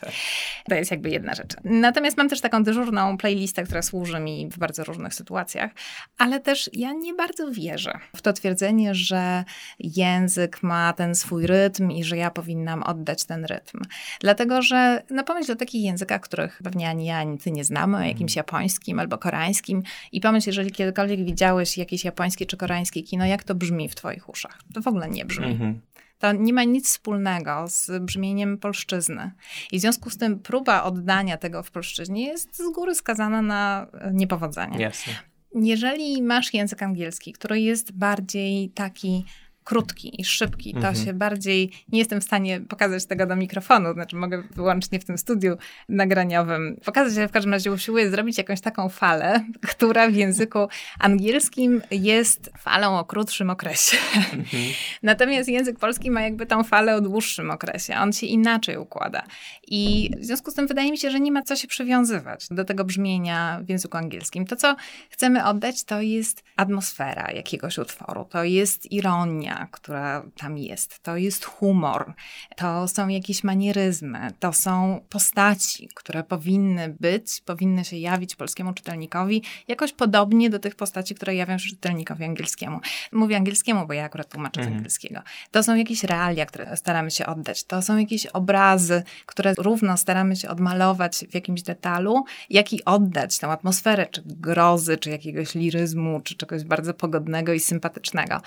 To 0.69 0.75
jest 0.75 0.91
jakby 0.91 1.09
jedna 1.09 1.33
rzecz. 1.33 1.53
Natomiast 1.63 2.17
mam 2.17 2.29
też 2.29 2.41
taką 2.41 2.63
dyżurną 2.63 3.17
playlistę, 3.17 3.63
która 3.63 3.81
służy 3.81 4.02
mi 4.19 4.49
w 4.49 4.57
bardzo 4.57 4.83
różnych 4.83 5.13
sytuacjach, 5.13 5.71
ale 6.17 6.39
też 6.39 6.69
ja 6.73 6.93
nie 6.93 7.13
bardzo 7.13 7.51
wierzę 7.51 7.99
w 8.15 8.21
to 8.21 8.33
twierdzenie, 8.33 8.95
że 8.95 9.43
język 9.79 10.63
ma 10.63 10.93
ten 10.93 11.15
swój 11.15 11.47
rytm 11.47 11.91
i 11.91 12.03
że 12.03 12.17
ja 12.17 12.31
powinnam 12.31 12.83
oddać 12.83 13.25
ten 13.25 13.45
rytm. 13.45 13.79
Dlatego, 14.19 14.61
że 14.61 15.03
no 15.09 15.23
pomyśl 15.23 15.51
o 15.51 15.55
takich 15.55 15.83
językach, 15.83 16.21
których 16.21 16.61
pewnie 16.63 16.89
ani 16.89 17.05
ja, 17.05 17.17
ani 17.17 17.37
ty 17.37 17.51
nie 17.51 17.63
znamy, 17.63 17.97
o 17.97 18.01
jakimś 18.01 18.37
mhm. 18.37 18.37
japońskim 18.37 18.99
albo 18.99 19.17
koreańskim 19.17 19.83
i 20.11 20.21
pomyśl, 20.21 20.49
jeżeli 20.49 20.71
kiedykolwiek 20.71 21.25
widziałeś 21.25 21.77
jakieś 21.77 22.05
japońskie 22.05 22.45
czy 22.45 22.57
koreańskie 22.57 23.03
kino, 23.03 23.25
jak 23.25 23.43
to 23.43 23.55
brzmi 23.55 23.89
w 23.89 23.95
twoich 23.95 24.29
uszach. 24.29 24.59
To 24.73 24.81
w 24.81 24.87
ogóle 24.87 25.09
nie 25.09 25.25
brzmi. 25.25 25.45
Mhm 25.45 25.81
to 26.23 26.31
nie 26.31 26.53
ma 26.53 26.63
nic 26.63 26.87
wspólnego 26.87 27.65
z 27.67 28.03
brzmieniem 28.03 28.57
polszczyzny. 28.57 29.31
I 29.71 29.77
w 29.77 29.81
związku 29.81 30.09
z 30.09 30.17
tym 30.17 30.39
próba 30.39 30.83
oddania 30.83 31.37
tego 31.37 31.63
w 31.63 31.71
polszczyźnie 31.71 32.25
jest 32.25 32.57
z 32.57 32.73
góry 32.73 32.95
skazana 32.95 33.41
na 33.41 33.87
niepowodzenie. 34.13 34.79
Jasne. 34.79 35.13
Jeżeli 35.55 36.21
masz 36.21 36.53
język 36.53 36.83
angielski, 36.83 37.33
który 37.33 37.61
jest 37.61 37.91
bardziej 37.91 38.69
taki 38.69 39.25
krótki 39.63 40.21
i 40.21 40.25
szybki. 40.25 40.71
To 40.73 40.77
mhm. 40.77 40.95
się 40.95 41.13
bardziej, 41.13 41.71
nie 41.91 41.99
jestem 41.99 42.21
w 42.21 42.23
stanie 42.23 42.61
pokazać 42.61 43.05
tego 43.05 43.25
do 43.25 43.35
mikrofonu, 43.35 43.93
znaczy 43.93 44.15
mogę 44.15 44.43
wyłącznie 44.55 44.99
w 44.99 45.05
tym 45.05 45.17
studiu 45.17 45.57
nagraniowym 45.89 46.77
pokazać, 46.85 47.17
ale 47.17 47.27
w 47.27 47.31
każdym 47.31 47.53
razie 47.53 47.71
usiłuję 47.71 48.11
zrobić 48.11 48.37
jakąś 48.37 48.61
taką 48.61 48.89
falę, 48.89 49.45
która 49.71 50.09
w 50.09 50.13
języku 50.13 50.67
angielskim 50.99 51.81
jest 51.91 52.51
falą 52.59 52.99
o 52.99 53.05
krótszym 53.05 53.49
okresie. 53.49 53.97
Mhm. 54.15 54.63
Natomiast 55.03 55.49
język 55.49 55.79
polski 55.79 56.11
ma 56.11 56.21
jakby 56.21 56.45
tą 56.45 56.63
falę 56.63 56.95
o 56.95 57.01
dłuższym 57.01 57.51
okresie. 57.51 57.95
On 57.97 58.13
się 58.13 58.25
inaczej 58.25 58.77
układa. 58.77 59.23
I 59.67 60.11
w 60.17 60.25
związku 60.25 60.51
z 60.51 60.53
tym 60.53 60.67
wydaje 60.67 60.91
mi 60.91 60.97
się, 60.97 61.11
że 61.11 61.19
nie 61.19 61.31
ma 61.31 61.41
co 61.41 61.55
się 61.55 61.67
przywiązywać 61.67 62.47
do 62.51 62.65
tego 62.65 62.85
brzmienia 62.85 63.59
w 63.63 63.69
języku 63.69 63.97
angielskim. 63.97 64.47
To, 64.47 64.55
co 64.55 64.75
chcemy 65.09 65.45
oddać, 65.45 65.83
to 65.83 66.01
jest 66.01 66.43
atmosfera 66.55 67.31
jakiegoś 67.31 67.77
utworu, 67.77 68.25
to 68.25 68.43
jest 68.43 68.91
ironia, 68.91 69.52
która 69.71 70.23
tam 70.37 70.57
jest, 70.57 70.99
to 71.03 71.17
jest 71.17 71.45
humor, 71.45 72.13
to 72.55 72.87
są 72.87 73.07
jakieś 73.07 73.43
manieryzmy, 73.43 74.31
to 74.39 74.53
są 74.53 75.01
postaci, 75.09 75.89
które 75.95 76.23
powinny 76.23 76.95
być, 76.99 77.41
powinny 77.45 77.85
się 77.85 77.97
jawić 77.97 78.35
polskiemu 78.35 78.73
czytelnikowi 78.73 79.43
jakoś 79.67 79.93
podobnie 79.93 80.49
do 80.49 80.59
tych 80.59 80.75
postaci, 80.75 81.15
które 81.15 81.35
jawią 81.35 81.57
się 81.57 81.69
czytelnikowi 81.69 82.23
angielskiemu. 82.23 82.79
Mówię 83.11 83.37
angielskiemu, 83.37 83.87
bo 83.87 83.93
ja 83.93 84.03
akurat 84.03 84.29
tłumaczę 84.29 84.59
mhm. 84.59 84.75
z 84.75 84.77
angielskiego. 84.77 85.21
To 85.51 85.63
są 85.63 85.75
jakieś 85.75 86.03
realia, 86.03 86.45
które 86.45 86.77
staramy 86.77 87.11
się 87.11 87.25
oddać, 87.25 87.63
to 87.63 87.81
są 87.81 87.97
jakieś 87.97 88.25
obrazy, 88.25 89.03
które 89.25 89.53
równo 89.57 89.97
staramy 89.97 90.35
się 90.35 90.49
odmalować 90.49 91.25
w 91.31 91.33
jakimś 91.33 91.61
detalu, 91.61 92.25
jak 92.49 92.73
i 92.73 92.85
oddać 92.85 93.39
tę 93.39 93.47
atmosferę, 93.47 94.05
czy 94.05 94.21
grozy, 94.25 94.97
czy 94.97 95.09
jakiegoś 95.09 95.55
liryzmu, 95.55 96.21
czy 96.23 96.35
czegoś 96.35 96.63
bardzo 96.63 96.93
pogodnego 96.93 97.53
i 97.53 97.59
sympatycznego. 97.59 98.41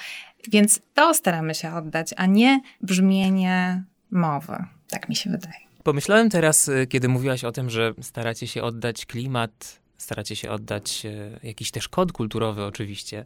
Więc 0.52 0.80
to 0.94 1.14
staramy 1.14 1.54
się 1.54 1.74
oddać, 1.74 2.10
a 2.16 2.26
nie 2.26 2.60
brzmienie 2.80 3.84
mowy. 4.10 4.64
Tak 4.88 5.08
mi 5.08 5.16
się 5.16 5.30
wydaje. 5.30 5.66
Pomyślałem 5.82 6.30
teraz, 6.30 6.68
y, 6.68 6.86
kiedy 6.86 7.08
mówiłaś 7.08 7.44
o 7.44 7.52
tym, 7.52 7.70
że 7.70 7.94
staracie 8.02 8.46
się 8.46 8.62
oddać 8.62 9.06
klimat, 9.06 9.80
staracie 9.98 10.36
się 10.36 10.50
oddać 10.50 11.02
y, 11.06 11.40
jakiś 11.42 11.70
też 11.70 11.88
kod 11.88 12.12
kulturowy, 12.12 12.64
oczywiście 12.64 13.24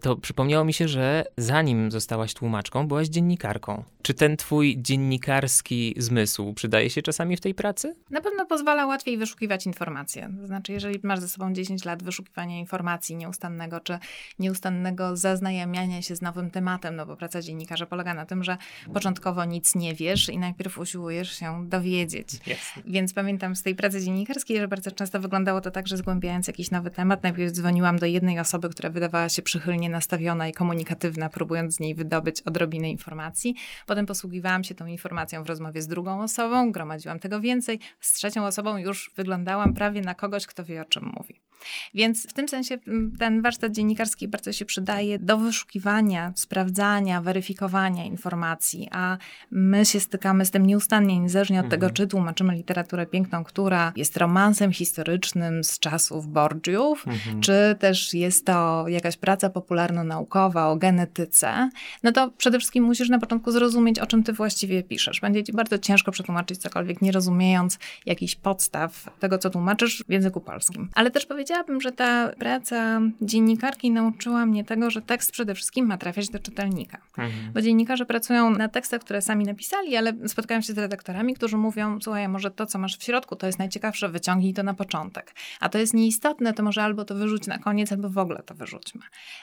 to 0.00 0.16
przypomniało 0.16 0.64
mi 0.64 0.72
się, 0.72 0.88
że 0.88 1.24
zanim 1.36 1.90
zostałaś 1.90 2.34
tłumaczką, 2.34 2.88
byłaś 2.88 3.08
dziennikarką. 3.08 3.84
Czy 4.02 4.14
ten 4.14 4.36
twój 4.36 4.82
dziennikarski 4.82 5.94
zmysł 5.96 6.54
przydaje 6.54 6.90
się 6.90 7.02
czasami 7.02 7.36
w 7.36 7.40
tej 7.40 7.54
pracy? 7.54 7.94
Na 8.10 8.20
pewno 8.20 8.46
pozwala 8.46 8.86
łatwiej 8.86 9.18
wyszukiwać 9.18 9.66
informacje. 9.66 10.30
To 10.40 10.46
znaczy, 10.46 10.72
jeżeli 10.72 11.00
masz 11.02 11.20
ze 11.20 11.28
sobą 11.28 11.52
10 11.52 11.84
lat 11.84 12.02
wyszukiwania 12.02 12.58
informacji 12.58 13.16
nieustannego, 13.16 13.80
czy 13.80 13.98
nieustannego 14.38 15.16
zaznajamiania 15.16 16.02
się 16.02 16.16
z 16.16 16.22
nowym 16.22 16.50
tematem, 16.50 16.96
no 16.96 17.06
bo 17.06 17.16
praca 17.16 17.42
dziennikarza 17.42 17.86
polega 17.86 18.14
na 18.14 18.26
tym, 18.26 18.44
że 18.44 18.56
początkowo 18.94 19.44
nic 19.44 19.74
nie 19.74 19.94
wiesz 19.94 20.28
i 20.28 20.38
najpierw 20.38 20.78
usiłujesz 20.78 21.32
się 21.32 21.68
dowiedzieć. 21.68 22.28
Yes. 22.34 22.72
Więc 22.86 23.12
pamiętam 23.12 23.56
z 23.56 23.62
tej 23.62 23.74
pracy 23.74 24.00
dziennikarskiej, 24.00 24.58
że 24.58 24.68
bardzo 24.68 24.90
często 24.90 25.20
wyglądało 25.20 25.60
to 25.60 25.70
tak, 25.70 25.86
że 25.86 25.96
zgłębiając 25.96 26.46
jakiś 26.46 26.70
nowy 26.70 26.90
temat, 26.90 27.22
najpierw 27.22 27.52
dzwoniłam 27.52 27.98
do 27.98 28.06
jednej 28.06 28.38
osoby, 28.38 28.68
która 28.68 28.90
wydawała 28.90 29.28
się 29.28 29.42
przychylnie 29.42 29.89
nastawiona 29.90 30.48
i 30.48 30.52
komunikatywna, 30.52 31.28
próbując 31.28 31.74
z 31.74 31.80
niej 31.80 31.94
wydobyć 31.94 32.42
odrobinę 32.42 32.90
informacji. 32.90 33.54
Potem 33.86 34.06
posługiwałam 34.06 34.64
się 34.64 34.74
tą 34.74 34.86
informacją 34.86 35.42
w 35.42 35.46
rozmowie 35.46 35.82
z 35.82 35.86
drugą 35.86 36.22
osobą, 36.22 36.72
gromadziłam 36.72 37.18
tego 37.18 37.40
więcej. 37.40 37.80
Z 38.00 38.12
trzecią 38.12 38.46
osobą 38.46 38.76
już 38.76 39.10
wyglądałam 39.16 39.74
prawie 39.74 40.00
na 40.00 40.14
kogoś, 40.14 40.46
kto 40.46 40.64
wie 40.64 40.82
o 40.82 40.84
czym 40.84 41.12
mówi. 41.16 41.49
Więc 41.94 42.26
w 42.26 42.32
tym 42.32 42.48
sensie 42.48 42.78
mm, 42.86 43.16
ten 43.18 43.42
warsztat 43.42 43.72
dziennikarski 43.72 44.28
bardzo 44.28 44.52
się 44.52 44.64
przydaje 44.64 45.18
do 45.18 45.38
wyszukiwania, 45.38 46.32
sprawdzania, 46.36 47.20
weryfikowania 47.20 48.04
informacji, 48.04 48.88
a 48.92 49.18
my 49.50 49.84
się 49.84 50.00
stykamy 50.00 50.46
z 50.46 50.50
tym 50.50 50.66
nieustannie, 50.66 51.20
niezależnie 51.20 51.58
od 51.58 51.64
mhm. 51.64 51.80
tego, 51.80 51.90
czy 51.90 52.06
tłumaczymy 52.06 52.54
literaturę 52.54 53.06
piękną, 53.06 53.44
która 53.44 53.92
jest 53.96 54.16
romansem 54.16 54.72
historycznym 54.72 55.64
z 55.64 55.78
czasów 55.78 56.26
Borgiów, 56.26 57.06
mhm. 57.06 57.40
czy 57.40 57.76
też 57.78 58.14
jest 58.14 58.46
to 58.46 58.84
jakaś 58.88 59.16
praca 59.16 59.50
popularno-naukowa 59.50 60.68
o 60.68 60.76
genetyce, 60.76 61.70
no 62.02 62.12
to 62.12 62.30
przede 62.30 62.58
wszystkim 62.58 62.84
musisz 62.84 63.08
na 63.08 63.18
początku 63.18 63.52
zrozumieć, 63.52 63.98
o 63.98 64.06
czym 64.06 64.22
ty 64.22 64.32
właściwie 64.32 64.82
piszesz. 64.82 65.20
Będzie 65.20 65.44
ci 65.44 65.52
bardzo 65.52 65.78
ciężko 65.78 66.12
przetłumaczyć 66.12 66.58
cokolwiek, 66.58 67.02
nie 67.02 67.12
rozumiejąc 67.12 67.78
jakichś 68.06 68.34
podstaw 68.34 69.10
tego, 69.20 69.38
co 69.38 69.50
tłumaczysz 69.50 70.04
w 70.08 70.12
języku 70.12 70.40
polskim. 70.40 70.88
Ale 70.94 71.10
też 71.10 71.26
powiedzieć, 71.26 71.49
powiedziałabym, 71.50 71.80
że 71.80 71.92
ta 71.92 72.28
praca 72.38 73.00
dziennikarki 73.20 73.90
nauczyła 73.90 74.46
mnie 74.46 74.64
tego, 74.64 74.90
że 74.90 75.02
tekst 75.02 75.32
przede 75.32 75.54
wszystkim 75.54 75.86
ma 75.86 75.98
trafiać 75.98 76.28
do 76.28 76.38
czytelnika. 76.38 76.98
Mhm. 77.18 77.52
Bo 77.52 77.62
dziennikarze 77.62 78.06
pracują 78.06 78.50
na 78.50 78.68
tekstach, 78.68 79.00
które 79.00 79.22
sami 79.22 79.44
napisali, 79.44 79.96
ale 79.96 80.28
spotkają 80.28 80.60
się 80.60 80.72
z 80.72 80.78
redaktorami, 80.78 81.34
którzy 81.34 81.56
mówią: 81.56 81.98
Słuchaj, 82.00 82.28
może 82.28 82.50
to, 82.50 82.66
co 82.66 82.78
masz 82.78 82.96
w 82.96 83.04
środku, 83.04 83.36
to 83.36 83.46
jest 83.46 83.58
najciekawsze, 83.58 84.08
wyciągnij 84.08 84.54
to 84.54 84.62
na 84.62 84.74
początek. 84.74 85.34
A 85.60 85.68
to 85.68 85.78
jest 85.78 85.94
nieistotne, 85.94 86.52
to 86.52 86.62
może 86.62 86.82
albo 86.82 87.04
to 87.04 87.14
wyrzuć 87.14 87.46
na 87.46 87.58
koniec, 87.58 87.92
albo 87.92 88.08
w 88.08 88.18
ogóle 88.18 88.42
to 88.42 88.54
wyrzućmy. 88.54 89.02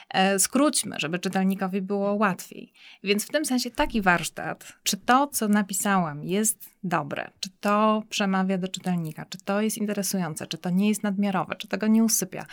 E, 0.10 0.40
skróćmy, 0.40 0.96
żeby 1.00 1.20
czytelnikowi 1.20 1.82
było 1.82 2.14
łatwiej. 2.14 2.74
Więc 3.04 3.26
w 3.26 3.30
tym 3.30 3.46
sensie 3.46 3.72
taki 3.72 4.02
warsztat, 4.02 4.74
czy 4.84 4.98
to, 4.98 5.28
co 5.28 5.48
napisałam, 5.48 6.24
jest 6.24 6.77
dobre, 6.84 7.30
czy 7.40 7.50
to 7.60 8.04
przemawia 8.10 8.58
do 8.58 8.68
czytelnika, 8.68 9.26
czy 9.26 9.38
to 9.38 9.62
jest 9.62 9.78
interesujące, 9.78 10.48
czy 10.48 10.58
to 10.58 10.70
nie 10.70 10.90
jest 10.90 11.04
nadmiarowe, 11.04 11.56
czy 11.56 11.68
tego 11.68 11.88
nie 11.88 12.04
usypia, 12.04 12.46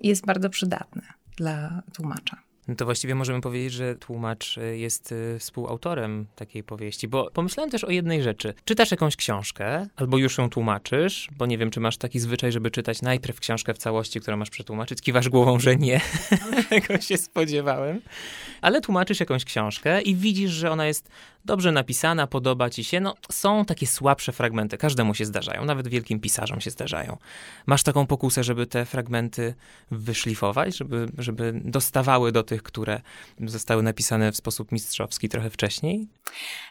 jest 0.00 0.26
bardzo 0.26 0.50
przydatne 0.50 1.02
dla 1.36 1.82
tłumacza. 1.92 2.50
No 2.70 2.76
to 2.76 2.84
właściwie 2.84 3.14
możemy 3.14 3.40
powiedzieć, 3.40 3.72
że 3.72 3.94
tłumacz 3.94 4.58
y, 4.58 4.78
jest 4.78 5.12
y, 5.12 5.36
współautorem 5.38 6.26
takiej 6.36 6.62
powieści, 6.62 7.08
bo 7.08 7.30
pomyślałem 7.30 7.70
też 7.70 7.84
o 7.84 7.90
jednej 7.90 8.22
rzeczy. 8.22 8.54
Czytasz 8.64 8.90
jakąś 8.90 9.16
książkę, 9.16 9.86
albo 9.96 10.18
już 10.18 10.38
ją 10.38 10.50
tłumaczysz, 10.50 11.28
bo 11.38 11.46
nie 11.46 11.58
wiem, 11.58 11.70
czy 11.70 11.80
masz 11.80 11.96
taki 11.96 12.20
zwyczaj, 12.20 12.52
żeby 12.52 12.70
czytać 12.70 13.02
najpierw 13.02 13.40
książkę 13.40 13.74
w 13.74 13.78
całości, 13.78 14.20
którą 14.20 14.36
masz 14.36 14.50
przetłumaczyć. 14.50 15.00
Kiwasz 15.00 15.28
głową, 15.28 15.58
że 15.58 15.76
nie. 15.76 16.00
Tego 16.70 17.00
się 17.00 17.16
spodziewałem. 17.16 18.00
Ale 18.60 18.80
tłumaczysz 18.80 19.20
jakąś 19.20 19.44
książkę 19.44 20.02
i 20.02 20.16
widzisz, 20.16 20.50
że 20.50 20.70
ona 20.70 20.86
jest 20.86 21.08
dobrze 21.44 21.72
napisana, 21.72 22.26
podoba 22.26 22.70
ci 22.70 22.84
się. 22.84 23.00
No, 23.00 23.14
są 23.32 23.64
takie 23.64 23.86
słabsze 23.86 24.32
fragmenty, 24.32 24.78
każdemu 24.78 25.14
się 25.14 25.24
zdarzają, 25.24 25.64
nawet 25.64 25.88
wielkim 25.88 26.20
pisarzom 26.20 26.60
się 26.60 26.70
zdarzają. 26.70 27.16
Masz 27.66 27.82
taką 27.82 28.06
pokusę, 28.06 28.44
żeby 28.44 28.66
te 28.66 28.84
fragmenty 28.84 29.54
wyszlifować, 29.90 30.76
żeby, 30.76 31.08
żeby 31.18 31.60
dostawały 31.64 32.32
do 32.32 32.42
tych, 32.42 32.62
które 32.62 33.00
zostały 33.40 33.82
napisane 33.82 34.32
w 34.32 34.36
sposób 34.36 34.72
mistrzowski 34.72 35.28
trochę 35.28 35.50
wcześniej? 35.50 36.08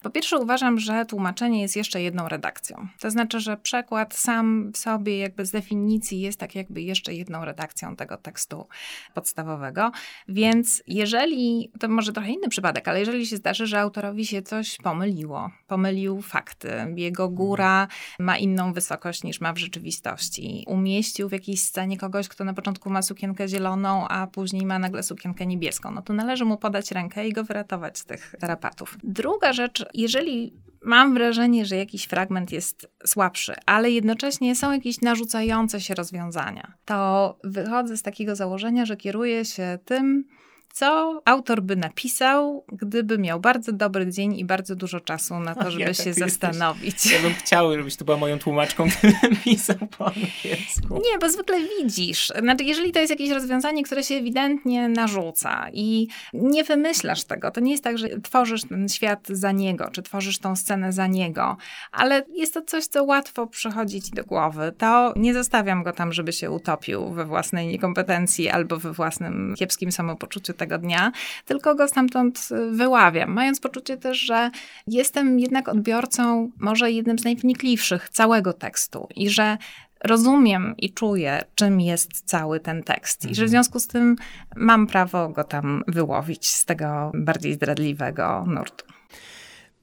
Po 0.03 0.09
pierwsze, 0.09 0.37
uważam, 0.37 0.79
że 0.79 1.05
tłumaczenie 1.05 1.61
jest 1.61 1.75
jeszcze 1.75 2.01
jedną 2.01 2.27
redakcją. 2.27 2.87
To 2.99 3.11
znaczy, 3.11 3.39
że 3.39 3.57
przekład 3.57 4.15
sam 4.15 4.71
w 4.71 4.77
sobie, 4.77 5.17
jakby 5.17 5.45
z 5.45 5.51
definicji, 5.51 6.21
jest 6.21 6.39
tak 6.39 6.55
jakby 6.55 6.81
jeszcze 6.81 7.13
jedną 7.13 7.45
redakcją 7.45 7.95
tego 7.95 8.17
tekstu 8.17 8.67
podstawowego. 9.13 9.91
Więc 10.27 10.83
jeżeli, 10.87 11.71
to 11.79 11.87
może 11.87 12.13
trochę 12.13 12.31
inny 12.31 12.49
przypadek, 12.49 12.87
ale 12.87 12.99
jeżeli 12.99 13.27
się 13.27 13.37
zdarzy, 13.37 13.67
że 13.67 13.79
autorowi 13.79 14.25
się 14.25 14.41
coś 14.41 14.58
pomyliło, 14.83 15.51
pomylił 15.67 16.21
fakty, 16.21 16.69
jego 16.95 17.29
góra 17.29 17.87
ma 18.19 18.37
inną 18.37 18.73
wysokość 18.73 19.23
niż 19.23 19.41
ma 19.41 19.53
w 19.53 19.57
rzeczywistości, 19.57 20.65
umieścił 20.67 21.29
w 21.29 21.31
jakiejś 21.31 21.61
scenie 21.61 21.97
kogoś, 21.97 22.27
kto 22.27 22.43
na 22.43 22.53
początku 22.53 22.89
ma 22.89 23.01
sukienkę 23.01 23.47
zieloną, 23.47 24.07
a 24.07 24.27
później 24.27 24.65
ma 24.65 24.79
nagle 24.79 25.03
sukienkę 25.03 25.45
niebieską, 25.45 25.91
no 25.91 26.01
to 26.01 26.13
należy 26.13 26.45
mu 26.45 26.57
podać 26.57 26.91
rękę 26.91 27.27
i 27.27 27.33
go 27.33 27.43
wyratować 27.43 27.97
z 27.97 28.05
tych 28.05 28.35
tarapatów. 28.39 28.97
Druga 29.03 29.53
rzecz, 29.53 29.85
jeżeli 29.93 30.53
mam 30.81 31.13
wrażenie, 31.13 31.65
że 31.65 31.75
jakiś 31.75 32.05
fragment 32.05 32.51
jest 32.51 32.91
słabszy, 33.05 33.53
ale 33.65 33.91
jednocześnie 33.91 34.55
są 34.55 34.71
jakieś 34.71 35.01
narzucające 35.01 35.81
się 35.81 35.95
rozwiązania, 35.95 36.73
to 36.85 37.37
wychodzę 37.43 37.97
z 37.97 38.01
takiego 38.01 38.35
założenia, 38.35 38.85
że 38.85 38.97
kieruję 38.97 39.45
się 39.45 39.79
tym, 39.85 40.25
co 40.73 41.21
autor 41.25 41.61
by 41.61 41.75
napisał, 41.75 42.65
gdyby 42.71 43.17
miał 43.17 43.39
bardzo 43.39 43.71
dobry 43.71 44.11
dzień 44.11 44.39
i 44.39 44.45
bardzo 44.45 44.75
dużo 44.75 44.99
czasu 44.99 45.39
na 45.39 45.55
to, 45.55 45.71
żeby 45.71 45.83
ja, 45.83 45.93
się 45.93 46.13
zastanowić. 46.13 46.85
Jesteś, 46.85 47.11
ja 47.11 47.21
bym 47.21 47.33
chciał, 47.33 47.77
żebyś 47.77 47.95
tu 47.95 48.05
była 48.05 48.17
moją 48.17 48.39
tłumaczką, 48.39 48.87
gdybym 48.99 49.37
pisał 49.37 49.75
po 49.97 50.07
angielsku. 50.07 51.01
Nie, 51.11 51.19
bo 51.21 51.29
zwykle 51.29 51.57
widzisz. 51.79 52.31
Znaczy, 52.39 52.63
jeżeli 52.63 52.91
to 52.91 52.99
jest 52.99 53.09
jakieś 53.09 53.29
rozwiązanie, 53.29 53.83
które 53.83 54.03
się 54.03 54.15
ewidentnie 54.15 54.89
narzuca 54.89 55.67
i 55.73 56.07
nie 56.33 56.63
wymyślasz 56.63 57.23
tego, 57.23 57.51
to 57.51 57.59
nie 57.59 57.71
jest 57.71 57.83
tak, 57.83 57.97
że 57.97 58.07
tworzysz 58.19 58.61
ten 58.63 58.89
świat 58.89 59.27
za 59.27 59.51
niego, 59.51 59.89
czy 59.91 60.01
tworzysz 60.01 60.39
tą 60.39 60.55
scenę 60.55 60.93
za 60.93 61.07
niego, 61.07 61.57
ale 61.91 62.25
jest 62.35 62.53
to 62.53 62.61
coś, 62.61 62.85
co 62.85 63.03
łatwo 63.03 63.47
przychodzi 63.47 64.01
ci 64.01 64.11
do 64.11 64.23
głowy, 64.23 64.73
to 64.77 65.13
nie 65.15 65.33
zostawiam 65.33 65.83
go 65.83 65.91
tam, 65.91 66.13
żeby 66.13 66.33
się 66.33 66.51
utopił 66.51 67.09
we 67.09 67.25
własnej 67.25 67.67
niekompetencji 67.67 68.49
albo 68.49 68.77
we 68.77 68.93
własnym 68.93 69.55
kiepskim 69.57 69.91
samopoczuciu 69.91 70.53
tego 70.59 70.77
dnia, 70.77 71.11
tylko 71.45 71.75
go 71.75 71.87
stamtąd 71.87 72.49
y, 72.51 72.71
wyławiam, 72.71 73.31
mając 73.31 73.59
poczucie 73.59 73.97
też, 73.97 74.19
że 74.19 74.51
jestem 74.87 75.39
jednak 75.39 75.69
odbiorcą 75.69 76.51
może 76.59 76.91
jednym 76.91 77.19
z 77.19 77.23
najwnikliwszych 77.23 78.09
całego 78.09 78.53
tekstu 78.53 79.07
i 79.15 79.29
że 79.29 79.57
rozumiem 80.03 80.75
i 80.77 80.93
czuję, 80.93 81.43
czym 81.55 81.81
jest 81.81 82.21
cały 82.25 82.59
ten 82.59 82.83
tekst. 82.83 83.25
I 83.25 83.27
że 83.27 83.41
w 83.41 83.45
mhm. 83.45 83.49
związku 83.49 83.79
z 83.79 83.87
tym 83.87 84.15
mam 84.55 84.87
prawo 84.87 85.29
go 85.29 85.43
tam 85.43 85.83
wyłowić 85.87 86.49
z 86.49 86.65
tego 86.65 87.11
bardziej 87.15 87.53
zdradliwego 87.53 88.45
nurtu. 88.47 88.98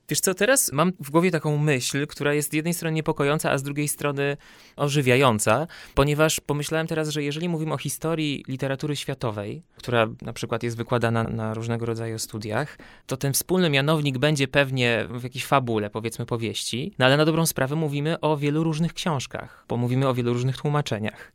Wiesz 0.08 0.20
co, 0.20 0.34
teraz 0.34 0.72
mam 0.72 0.92
w 1.00 1.10
głowie 1.10 1.30
taką 1.30 1.58
myśl, 1.58 2.06
która 2.06 2.34
jest 2.34 2.50
z 2.50 2.54
jednej 2.54 2.74
strony 2.74 2.94
niepokojąca, 2.94 3.50
a 3.50 3.58
z 3.58 3.62
drugiej 3.62 3.88
strony 3.88 4.36
ożywiająca, 4.76 5.66
ponieważ 5.94 6.40
pomyślałem 6.40 6.86
teraz, 6.86 7.08
że 7.08 7.22
jeżeli 7.22 7.48
mówimy 7.48 7.74
o 7.74 7.78
historii 7.78 8.44
literatury 8.48 8.96
światowej, 8.96 9.62
która 9.76 10.08
na 10.22 10.32
przykład 10.32 10.62
jest 10.62 10.76
wykładana 10.76 11.24
na 11.24 11.54
różnego 11.54 11.86
rodzaju 11.86 12.18
studiach, 12.18 12.78
to 13.06 13.16
ten 13.16 13.32
wspólny 13.32 13.70
mianownik 13.70 14.18
będzie 14.18 14.48
pewnie 14.48 15.06
w 15.10 15.22
jakiejś 15.22 15.46
fabule, 15.46 15.90
powiedzmy 15.90 16.26
powieści, 16.26 16.92
no 16.98 17.06
ale 17.06 17.16
na 17.16 17.24
dobrą 17.24 17.46
sprawę 17.46 17.76
mówimy 17.76 18.20
o 18.20 18.36
wielu 18.36 18.64
różnych 18.64 18.94
książkach, 18.94 19.64
bo 19.68 19.76
mówimy 19.76 20.08
o 20.08 20.14
wielu 20.14 20.32
różnych 20.32 20.56
tłumaczeniach. 20.56 21.32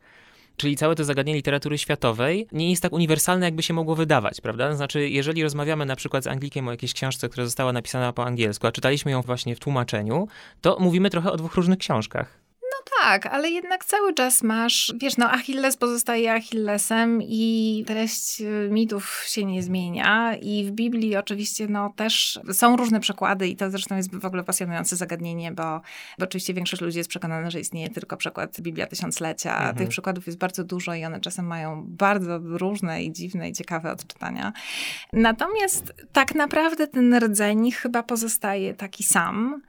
Czyli 0.58 0.76
całe 0.76 0.96
to 0.96 1.04
zagadnienie 1.04 1.38
literatury 1.38 1.78
światowej 1.78 2.48
nie 2.52 2.70
jest 2.70 2.82
tak 2.82 2.94
uniwersalne, 2.94 3.46
jakby 3.46 3.64
się 3.64 3.74
mogło 3.74 3.96
wydawać, 3.96 4.42
prawda? 4.42 4.76
Znaczy, 4.76 5.10
jeżeli 5.10 5.44
rozmawiamy 5.44 5.86
na 5.86 5.96
przykład 5.96 6.24
z 6.24 6.28
Anglikiem 6.28 6.68
o 6.68 6.72
jakiejś 6.72 6.94
książce, 6.94 7.30
która 7.30 7.46
została 7.46 7.74
napisana 7.74 8.14
po 8.14 8.26
angielsku, 8.26 8.68
a 8.68 8.72
czytaliśmy 8.72 9.12
ją 9.12 9.22
właśnie 9.22 9.56
w 9.56 9.60
tłumaczeniu, 9.60 10.28
to 10.62 10.78
mówimy 10.80 11.10
trochę 11.10 11.32
o 11.32 11.38
dwóch 11.38 11.56
różnych 11.56 11.78
książkach 11.80 12.41
tak, 13.02 13.26
ale 13.26 13.50
jednak 13.50 13.86
cały 13.86 14.14
czas 14.14 14.44
masz, 14.44 14.94
wiesz, 14.98 15.18
no 15.18 15.32
Achilles 15.32 15.78
pozostaje 15.78 16.34
Achillesem 16.34 17.22
i 17.22 17.84
treść 17.88 18.42
y, 18.42 18.70
mitów 18.72 19.24
się 19.28 19.46
nie 19.46 19.64
zmienia 19.64 20.36
i 20.36 20.66
w 20.66 20.72
Biblii 20.72 21.16
oczywiście 21.16 21.68
no 21.68 21.94
też 21.96 22.40
są 22.54 22.78
różne 22.78 23.00
przekłady 23.00 23.48
i 23.48 23.56
to 23.56 23.72
zresztą 23.72 23.98
jest 23.98 24.16
w 24.16 24.26
ogóle 24.26 24.44
pasjonujące 24.44 24.96
zagadnienie, 24.96 25.52
bo, 25.52 25.82
bo 26.20 26.24
oczywiście 26.24 26.54
większość 26.54 26.82
ludzi 26.82 26.98
jest 26.98 27.10
przekonana, 27.10 27.50
że 27.50 27.60
istnieje 27.60 27.90
tylko 27.90 28.18
przekład 28.18 28.62
Biblia 28.62 28.88
Tysiąclecia, 28.88 29.58
mhm. 29.58 29.76
tych 29.76 29.90
przykładów 29.90 30.26
jest 30.26 30.38
bardzo 30.38 30.64
dużo 30.64 30.94
i 30.94 31.06
one 31.06 31.20
czasem 31.20 31.48
mają 31.48 31.84
bardzo 31.88 32.40
różne 32.44 33.04
i 33.04 33.12
dziwne 33.12 33.50
i 33.50 33.54
ciekawe 33.54 33.92
odczytania. 33.92 34.54
Natomiast 35.14 35.94
tak 36.12 36.36
naprawdę 36.36 36.88
ten 36.88 37.20
rdzeń 37.20 37.72
chyba 37.72 38.04
pozostaje 38.04 38.74
taki 38.74 39.04
sam 39.04 39.62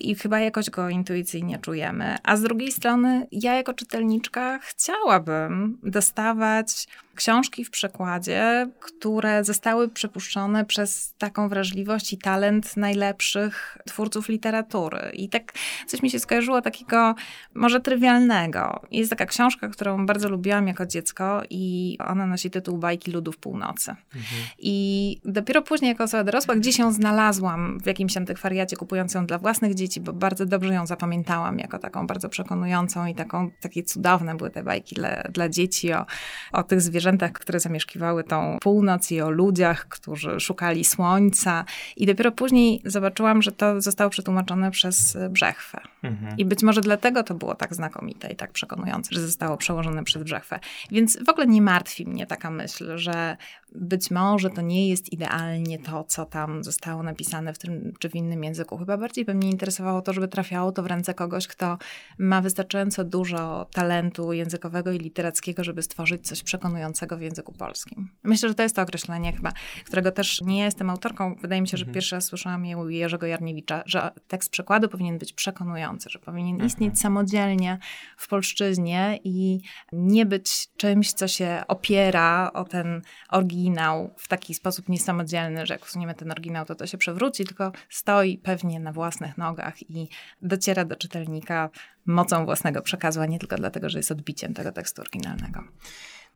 i 0.00 0.14
chyba 0.14 0.40
jakoś 0.40 0.70
go 0.70 0.88
intuicyjnie 0.88 1.58
czujemy. 1.58 2.16
A 2.22 2.36
z 2.36 2.42
drugiej 2.42 2.55
strony, 2.72 3.26
ja 3.32 3.54
jako 3.54 3.74
czytelniczka 3.74 4.58
chciałabym 4.58 5.78
dostawać 5.82 6.86
książki 7.16 7.64
w 7.64 7.70
przekładzie, 7.70 8.68
które 8.80 9.44
zostały 9.44 9.88
przepuszczone 9.88 10.64
przez 10.64 11.14
taką 11.18 11.48
wrażliwość 11.48 12.12
i 12.12 12.18
talent 12.18 12.76
najlepszych 12.76 13.78
twórców 13.86 14.28
literatury. 14.28 15.10
I 15.12 15.28
tak 15.28 15.52
coś 15.86 16.02
mi 16.02 16.10
się 16.10 16.18
skojarzyło 16.18 16.62
takiego 16.62 17.14
może 17.54 17.80
trywialnego. 17.80 18.82
Jest 18.90 19.10
taka 19.10 19.26
książka, 19.26 19.68
którą 19.68 20.06
bardzo 20.06 20.28
lubiłam 20.28 20.68
jako 20.68 20.86
dziecko 20.86 21.42
i 21.50 21.96
ona 22.06 22.26
nosi 22.26 22.50
tytuł 22.50 22.78
Bajki 22.78 23.10
Ludów 23.10 23.38
Północy. 23.38 23.90
Mhm. 23.90 24.42
I 24.58 25.20
dopiero 25.24 25.62
później 25.62 25.88
jako 25.88 26.04
osoba 26.04 26.24
dorosła 26.24 26.54
gdzieś 26.56 26.78
ją 26.78 26.92
znalazłam 26.92 27.80
w 27.80 27.86
jakimś 27.86 28.16
antykwariacie, 28.16 28.76
kupując 28.76 29.14
ją 29.14 29.26
dla 29.26 29.38
własnych 29.38 29.74
dzieci, 29.74 30.00
bo 30.00 30.12
bardzo 30.12 30.46
dobrze 30.46 30.74
ją 30.74 30.86
zapamiętałam 30.86 31.58
jako 31.58 31.78
taką 31.78 32.06
bardzo 32.06 32.28
przekonującą 32.28 33.06
i 33.06 33.14
taką, 33.14 33.50
takie 33.60 33.82
cudowne 33.82 34.34
były 34.34 34.50
te 34.50 34.62
bajki 34.62 34.94
dla, 34.94 35.22
dla 35.22 35.48
dzieci 35.48 35.92
o, 35.92 36.06
o 36.52 36.62
tych 36.62 36.80
zwierzętach 36.80 37.05
zwierzętach, 37.06 37.32
które 37.32 37.60
zamieszkiwały 37.60 38.24
tą 38.24 38.58
północ 38.60 39.10
i 39.10 39.20
o 39.20 39.30
ludziach, 39.30 39.88
którzy 39.88 40.40
szukali 40.40 40.84
słońca. 40.84 41.64
I 41.96 42.06
dopiero 42.06 42.32
później 42.32 42.82
zobaczyłam, 42.84 43.42
że 43.42 43.52
to 43.52 43.80
zostało 43.80 44.10
przetłumaczone 44.10 44.70
przez 44.70 45.18
Brzechwę. 45.30 45.80
Mhm. 46.02 46.36
I 46.38 46.44
być 46.44 46.62
może 46.62 46.80
dlatego 46.80 47.22
to 47.22 47.34
było 47.34 47.54
tak 47.54 47.74
znakomite 47.74 48.32
i 48.32 48.36
tak 48.36 48.52
przekonujące, 48.52 49.14
że 49.14 49.20
zostało 49.20 49.56
przełożone 49.56 50.04
przez 50.04 50.22
Brzechwę. 50.22 50.60
Więc 50.90 51.24
w 51.24 51.28
ogóle 51.28 51.46
nie 51.46 51.62
martwi 51.62 52.06
mnie 52.06 52.26
taka 52.26 52.50
myśl, 52.50 52.98
że 52.98 53.36
być 53.74 54.10
może 54.10 54.50
to 54.50 54.62
nie 54.62 54.88
jest 54.88 55.12
idealnie 55.12 55.78
to, 55.78 56.04
co 56.04 56.24
tam 56.24 56.64
zostało 56.64 57.02
napisane 57.02 57.52
w 57.52 57.58
tym 57.58 57.92
czy 57.98 58.10
w 58.10 58.14
innym 58.14 58.44
języku. 58.44 58.78
Chyba 58.78 58.96
bardziej 58.96 59.24
by 59.24 59.34
mnie 59.34 59.50
interesowało 59.50 60.02
to, 60.02 60.12
żeby 60.12 60.28
trafiało 60.28 60.72
to 60.72 60.82
w 60.82 60.86
ręce 60.86 61.14
kogoś, 61.14 61.46
kto 61.46 61.78
ma 62.18 62.40
wystarczająco 62.40 63.04
dużo 63.04 63.66
talentu 63.72 64.32
językowego 64.32 64.92
i 64.92 64.98
literackiego, 64.98 65.64
żeby 65.64 65.82
stworzyć 65.82 66.26
coś 66.26 66.42
przekonującego 66.42 66.95
w 67.16 67.20
języku 67.20 67.52
polskim. 67.52 68.10
Myślę, 68.22 68.48
że 68.48 68.54
to 68.54 68.62
jest 68.62 68.76
to 68.76 68.82
określenie 68.82 69.32
chyba, 69.32 69.52
którego 69.84 70.12
też 70.12 70.40
nie 70.40 70.58
jestem 70.58 70.90
autorką. 70.90 71.34
Wydaje 71.34 71.60
mi 71.60 71.68
się, 71.68 71.76
że 71.76 71.82
mhm. 71.82 71.94
pierwszy 71.94 72.14
raz 72.14 72.24
słyszałam 72.24 72.66
je 72.66 72.78
u 72.78 72.88
Jerzego 72.88 73.26
Jarniewicza, 73.26 73.82
że 73.86 74.10
tekst 74.28 74.50
przekładu 74.50 74.88
powinien 74.88 75.18
być 75.18 75.32
przekonujący, 75.32 76.10
że 76.10 76.18
powinien 76.18 76.54
mhm. 76.54 76.66
istnieć 76.66 77.00
samodzielnie 77.00 77.78
w 78.16 78.28
polszczyźnie 78.28 79.18
i 79.24 79.60
nie 79.92 80.26
być 80.26 80.68
czymś, 80.76 81.12
co 81.12 81.28
się 81.28 81.62
opiera 81.68 82.50
o 82.54 82.64
ten 82.64 83.02
oryginał 83.30 83.66
oryginał 83.66 84.14
w 84.16 84.28
taki 84.28 84.54
sposób 84.54 84.88
niesamodzielny, 84.88 85.66
że 85.66 85.74
jak 85.74 85.82
usuniemy 85.82 86.14
ten 86.14 86.30
oryginał, 86.30 86.64
to 86.64 86.74
to 86.74 86.86
się 86.86 86.98
przewróci, 86.98 87.44
tylko 87.44 87.72
stoi 87.90 88.38
pewnie 88.38 88.80
na 88.80 88.92
własnych 88.92 89.38
nogach 89.38 89.90
i 89.90 90.08
dociera 90.42 90.84
do 90.84 90.96
czytelnika 90.96 91.70
mocą 92.06 92.44
własnego 92.44 92.82
przekazu, 92.82 93.20
a 93.20 93.26
nie 93.26 93.38
tylko 93.38 93.56
dlatego, 93.56 93.88
że 93.88 93.98
jest 93.98 94.10
odbiciem 94.10 94.54
tego 94.54 94.72
tekstu 94.72 95.02
oryginalnego. 95.02 95.64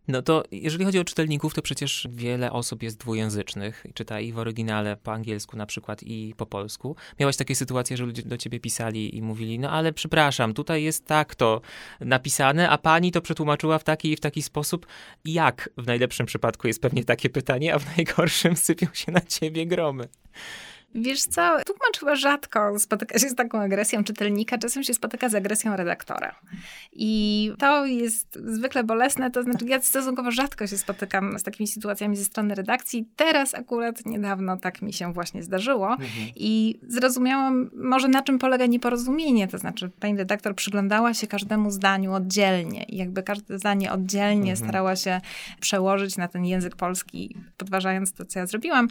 No 0.09 0.23
to 0.23 0.43
jeżeli 0.51 0.85
chodzi 0.85 0.99
o 0.99 1.05
czytelników, 1.05 1.55
to 1.55 1.63
przecież 1.63 2.09
wiele 2.11 2.53
osób 2.53 2.83
jest 2.83 2.99
dwujęzycznych 2.99 3.87
czyta 3.95 4.21
i 4.21 4.33
w 4.33 4.39
oryginale 4.39 4.97
po 4.97 5.13
angielsku 5.13 5.57
na 5.57 5.67
przykład 5.67 6.03
i 6.03 6.35
po 6.37 6.47
polsku. 6.47 6.97
Miałaś 7.21 7.37
takie 7.37 7.55
sytuacje, 7.55 7.97
że 7.97 8.05
ludzie 8.05 8.23
do 8.23 8.37
ciebie 8.37 8.61
pisali 8.61 9.17
i 9.17 9.23
mówili, 9.23 9.59
no 9.59 9.71
ale 9.71 9.93
przepraszam, 9.93 10.55
tutaj 10.55 10.83
jest 10.83 11.07
tak 11.07 11.35
to 11.35 11.61
napisane, 12.01 12.69
a 12.69 12.79
pani 12.79 13.13
to 13.13 13.21
przetłumaczyła 13.21 13.79
w 13.79 13.85
taki 13.85 14.13
i 14.13 14.17
w 14.17 14.21
taki 14.21 14.43
sposób. 14.43 14.87
Jak 15.25 15.71
w 15.77 15.87
najlepszym 15.87 16.27
przypadku 16.27 16.67
jest 16.67 16.83
pewnie 16.83 17.05
takie 17.05 17.31
pytanie, 17.31 17.75
a 17.75 17.79
w 17.79 17.97
najgorszym 17.97 18.57
sypią 18.57 18.87
się 18.93 19.13
na 19.13 19.21
ciebie 19.21 19.67
gromy. 19.67 20.09
Wiesz 20.95 21.23
co, 21.23 21.57
tłumacz 21.67 21.99
chyba 22.01 22.15
rzadko 22.17 22.79
spotyka 22.79 23.19
się 23.19 23.29
z 23.29 23.35
taką 23.35 23.61
agresją 23.61 24.05
czytelnika, 24.05 24.59
czasem 24.59 24.83
się 24.85 24.95
spotyka 24.95 25.29
z 25.29 25.35
agresją 25.35 25.77
redaktora. 25.77 26.35
I 26.93 27.53
to 27.59 27.87
jest 27.87 28.39
zwykle 28.45 28.85
bolesne, 28.85 29.31
to 29.31 29.43
znaczy 29.43 29.65
ja 29.65 29.81
stosunkowo 29.81 30.31
rzadko 30.31 30.67
się 30.67 30.79
spotykam 30.79 31.39
z 31.39 31.43
takimi 31.43 31.67
sytuacjami 31.67 32.17
ze 32.17 32.25
strony 32.25 32.55
redakcji. 32.55 33.09
Teraz 33.17 33.55
akurat 33.55 34.07
niedawno 34.07 34.57
tak 34.57 34.83
mi 34.83 34.93
się 34.93 35.13
właśnie 35.13 35.43
zdarzyło 35.43 35.91
mhm. 35.91 36.09
i 36.37 36.81
zrozumiałam 36.83 37.71
może 37.75 38.09
na 38.09 38.23
czym 38.23 38.39
polega 38.39 38.67
nieporozumienie, 38.67 39.49
to 39.49 39.59
znaczy 39.59 39.91
pani 40.01 40.19
redaktor 40.19 40.55
przyglądała 40.55 41.15
się 41.15 41.27
każdemu 41.27 41.71
zdaniu 41.71 42.13
oddzielnie 42.13 42.85
i 42.85 42.97
jakby 42.97 43.23
każde 43.23 43.59
zdanie 43.59 43.93
oddzielnie 43.93 44.51
mhm. 44.51 44.57
starała 44.57 44.97
się 44.97 45.21
przełożyć 45.61 46.17
na 46.17 46.29
ten 46.29 46.45
język 46.45 46.77
polski, 46.77 47.37
podważając 47.57 48.13
to, 48.13 48.25
co 48.25 48.39
ja 48.39 48.47
zrobiłam. 48.47 48.89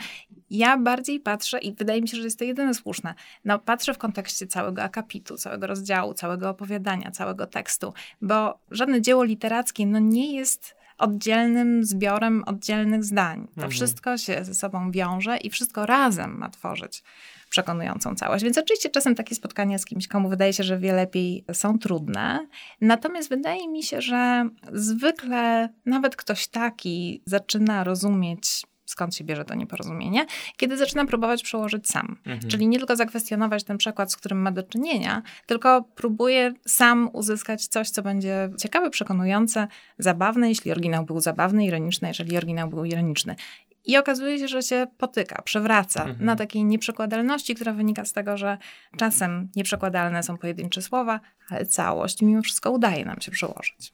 Ja 0.50 0.78
bardziej 0.78 1.20
patrzę 1.20 1.60
i 1.60 1.74
wydaje 1.74 1.89
mi 2.02 2.08
się, 2.08 2.18
że 2.18 2.24
jest 2.24 2.40
to 2.40 2.46
jedyne 2.46 2.74
słuszne. 2.74 3.14
No, 3.46 3.60
patrzę 3.60 3.94
w 3.94 3.98
kontekście 3.98 4.48
całego 4.48 4.84
akapitu, 4.84 5.38
całego 5.38 5.68
rozdziału, 5.68 6.14
całego 6.14 6.50
opowiadania, 6.50 7.12
całego 7.12 7.48
tekstu, 7.48 7.94
bo 8.22 8.60
żadne 8.72 9.02
dzieło 9.02 9.24
literackie 9.24 9.86
no, 9.86 10.00
nie 10.00 10.36
jest 10.36 10.80
oddzielnym 10.98 11.84
zbiorem 11.84 12.44
oddzielnych 12.46 13.04
zdań. 13.04 13.46
To 13.48 13.54
mhm. 13.54 13.72
wszystko 13.72 14.18
się 14.18 14.46
ze 14.46 14.54
sobą 14.54 14.92
wiąże 14.92 15.38
i 15.38 15.50
wszystko 15.50 15.86
razem 15.86 16.38
ma 16.38 16.50
tworzyć 16.50 17.04
przekonującą 17.50 18.16
całość. 18.16 18.44
Więc 18.44 18.58
oczywiście 18.58 18.90
czasem 18.90 19.16
takie 19.16 19.36
spotkania 19.36 19.78
z 19.78 19.86
kimś, 19.86 20.08
komu 20.08 20.30
wydaje 20.30 20.54
się, 20.54 20.64
że 20.64 20.78
wie 20.78 20.94
lepiej, 20.94 21.46
są 21.54 21.80
trudne. 21.80 22.48
Natomiast 22.82 23.30
wydaje 23.30 23.68
mi 23.68 23.84
się, 23.84 24.02
że 24.02 24.50
zwykle 24.74 25.70
nawet 25.86 26.16
ktoś 26.16 26.48
taki 26.48 27.24
zaczyna 27.26 27.84
rozumieć 27.84 28.64
skąd 28.90 29.16
się 29.16 29.24
bierze 29.24 29.46
to 29.46 29.56
nieporozumienie, 29.56 30.26
kiedy 30.58 30.78
zaczyna 30.78 31.06
próbować 31.06 31.44
przełożyć 31.44 31.88
sam. 31.88 32.18
Mhm. 32.26 32.52
Czyli 32.52 32.68
nie 32.68 32.78
tylko 32.78 32.96
zakwestionować 32.96 33.64
ten 33.64 33.78
przekład, 33.78 34.12
z 34.12 34.16
którym 34.16 34.42
ma 34.42 34.52
do 34.52 34.64
czynienia, 34.64 35.22
tylko 35.46 35.84
próbuje 35.96 36.54
sam 36.68 37.10
uzyskać 37.14 37.68
coś, 37.68 37.90
co 37.90 38.02
będzie 38.02 38.50
ciekawe, 38.58 38.90
przekonujące, 38.90 39.68
zabawne, 39.98 40.50
jeśli 40.50 40.72
oryginał 40.72 41.06
był 41.06 41.20
zabawny, 41.20 41.66
ironiczny, 41.66 42.08
jeżeli 42.08 42.38
oryginał 42.38 42.70
był 42.70 42.86
ironiczny. 42.86 43.36
I 43.86 43.98
okazuje 43.98 44.40
się, 44.40 44.48
że 44.48 44.64
się 44.64 44.88
potyka, 44.98 45.42
przewraca 45.42 46.04
mhm. 46.04 46.26
na 46.26 46.36
takiej 46.36 46.66
nieprzekładalności, 46.66 47.56
która 47.56 47.74
wynika 47.74 48.06
z 48.06 48.14
tego, 48.14 48.38
że 48.38 48.58
czasem 48.98 49.50
nieprzekładalne 49.56 50.24
są 50.24 50.38
pojedyncze 50.38 50.82
słowa, 50.82 51.20
ale 51.50 51.66
całość 51.66 52.22
mimo 52.22 52.42
wszystko 52.42 52.72
udaje 52.72 53.06
nam 53.06 53.22
się 53.22 53.32
przełożyć. 53.32 53.94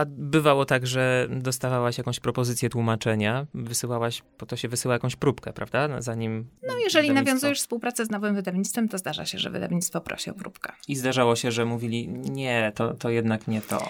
A 0.00 0.04
bywało 0.08 0.64
tak, 0.64 0.86
że 0.86 1.28
dostawałaś 1.30 1.98
jakąś 1.98 2.20
propozycję 2.20 2.68
tłumaczenia, 2.68 3.46
wysyłałaś, 3.54 4.22
po 4.38 4.46
to 4.46 4.56
się 4.56 4.68
wysyła 4.68 4.94
jakąś 4.94 5.16
próbkę, 5.16 5.52
prawda? 5.52 6.02
Zanim. 6.02 6.46
No, 6.62 6.78
jeżeli 6.84 7.10
nawiązujesz 7.10 7.58
współpracę 7.58 8.06
z 8.06 8.10
nowym 8.10 8.34
wydawnictwem, 8.34 8.88
to 8.88 8.98
zdarza 8.98 9.26
się, 9.26 9.38
że 9.38 9.50
wydawnictwo 9.50 10.00
prosi 10.00 10.30
o 10.30 10.34
próbkę. 10.34 10.72
I 10.88 10.96
zdarzało 10.96 11.36
się, 11.36 11.52
że 11.52 11.64
mówili, 11.64 12.08
nie, 12.08 12.72
to, 12.74 12.94
to 12.94 13.10
jednak 13.10 13.48
nie 13.48 13.60
to. 13.60 13.88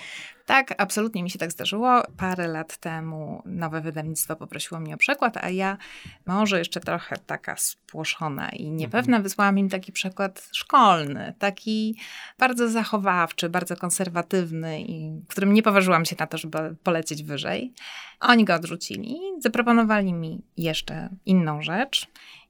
Tak, 0.50 0.74
absolutnie 0.78 1.22
mi 1.22 1.30
się 1.30 1.38
tak 1.38 1.52
zdarzyło. 1.52 2.02
Parę 2.16 2.48
lat 2.48 2.76
temu 2.76 3.42
nowe 3.46 3.80
wydawnictwo 3.80 4.36
poprosiło 4.36 4.80
mnie 4.80 4.94
o 4.94 4.98
przekład, 4.98 5.36
a 5.36 5.50
ja 5.50 5.76
może 6.26 6.58
jeszcze 6.58 6.80
trochę 6.80 7.16
taka 7.26 7.56
spłoszona 7.56 8.48
i 8.48 8.70
niepewna 8.70 9.16
mhm. 9.16 9.22
wysłałam 9.22 9.58
im 9.58 9.68
taki 9.68 9.92
przekład 9.92 10.48
szkolny, 10.52 11.34
taki 11.38 11.96
bardzo 12.38 12.68
zachowawczy, 12.68 13.48
bardzo 13.48 13.76
konserwatywny 13.76 14.82
i 14.82 15.20
w 15.20 15.26
którym 15.28 15.52
nie 15.52 15.62
poważyłam 15.62 16.04
się 16.04 16.16
na 16.18 16.26
to, 16.26 16.38
żeby 16.38 16.76
polecieć 16.82 17.22
wyżej. 17.22 17.72
Oni 18.20 18.44
go 18.44 18.54
odrzucili, 18.54 19.16
zaproponowali 19.38 20.12
mi 20.12 20.42
jeszcze 20.56 21.08
inną 21.26 21.62
rzecz. 21.62 22.06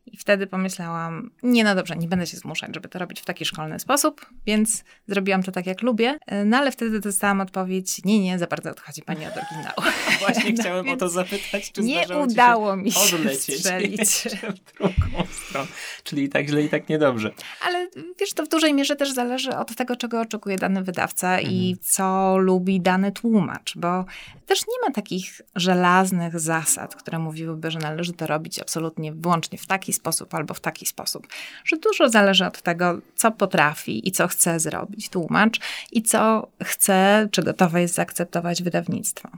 I 0.06 0.16
wtedy 0.16 0.46
pomyślałam, 0.46 1.30
nie 1.42 1.64
no 1.64 1.74
dobrze, 1.74 1.96
nie 1.96 2.08
będę 2.08 2.26
się 2.26 2.36
zmuszać, 2.36 2.74
żeby 2.74 2.88
to 2.88 2.98
robić 2.98 3.20
w 3.20 3.24
taki 3.24 3.44
szkolny 3.44 3.80
sposób, 3.80 4.26
więc 4.46 4.84
zrobiłam 5.06 5.42
to 5.42 5.52
tak, 5.52 5.66
jak 5.66 5.82
lubię. 5.82 6.18
No 6.44 6.56
ale 6.56 6.72
wtedy 6.72 7.00
dostałam 7.00 7.40
odpowiedź, 7.40 8.04
nie, 8.04 8.20
nie, 8.20 8.38
za 8.38 8.46
bardzo 8.46 8.70
odchodzi 8.70 9.02
pani 9.02 9.26
od 9.26 9.32
oryginału. 9.36 9.92
Właśnie 10.20 10.52
no, 10.52 10.62
chciałem 10.62 10.88
o 10.88 10.96
to 10.96 11.08
zapytać, 11.08 11.72
czy 11.72 11.82
Nie 11.82 12.06
udało 12.08 12.76
mi 12.76 12.92
się 12.92 13.16
odlecieć 13.16 13.58
strzelić. 13.58 14.00
w 14.56 14.76
drugą 14.78 15.26
stronę. 15.46 15.68
Czyli 16.04 16.28
tak 16.28 16.48
źle 16.48 16.62
i 16.62 16.68
tak 16.68 16.88
niedobrze. 16.88 17.32
Ale 17.66 17.88
wiesz, 18.20 18.32
to 18.32 18.44
w 18.44 18.48
dużej 18.48 18.74
mierze 18.74 18.96
też 18.96 19.12
zależy 19.12 19.56
od 19.56 19.74
tego, 19.74 19.96
czego 19.96 20.20
oczekuje 20.20 20.56
dany 20.56 20.82
wydawca 20.82 21.32
mhm. 21.32 21.54
i 21.54 21.76
co 21.80 22.36
lubi 22.38 22.80
dany 22.80 23.12
tłumacz, 23.12 23.76
bo 23.76 24.04
też 24.46 24.60
nie 24.60 24.88
ma 24.88 24.94
takich 24.94 25.40
żelaznych 25.56 26.40
zasad, 26.40 26.96
które 26.96 27.18
mówiłyby, 27.18 27.70
że 27.70 27.78
należy 27.78 28.12
to 28.12 28.26
robić 28.26 28.58
absolutnie 28.58 29.12
wyłącznie 29.12 29.58
w 29.58 29.66
taki 29.66 29.89
sposób 29.92 30.34
albo 30.34 30.54
w 30.54 30.60
taki 30.60 30.86
sposób. 30.86 31.26
Że 31.64 31.76
dużo 31.76 32.08
zależy 32.08 32.46
od 32.46 32.62
tego, 32.62 32.98
co 33.16 33.30
potrafi 33.30 34.08
i 34.08 34.12
co 34.12 34.28
chce 34.28 34.60
zrobić 34.60 35.08
tłumacz 35.08 35.60
i 35.92 36.02
co 36.02 36.48
chce, 36.62 37.28
czy 37.30 37.42
gotowe 37.42 37.80
jest 37.80 37.94
zaakceptować 37.94 38.62
wydawnictwo. 38.62 39.28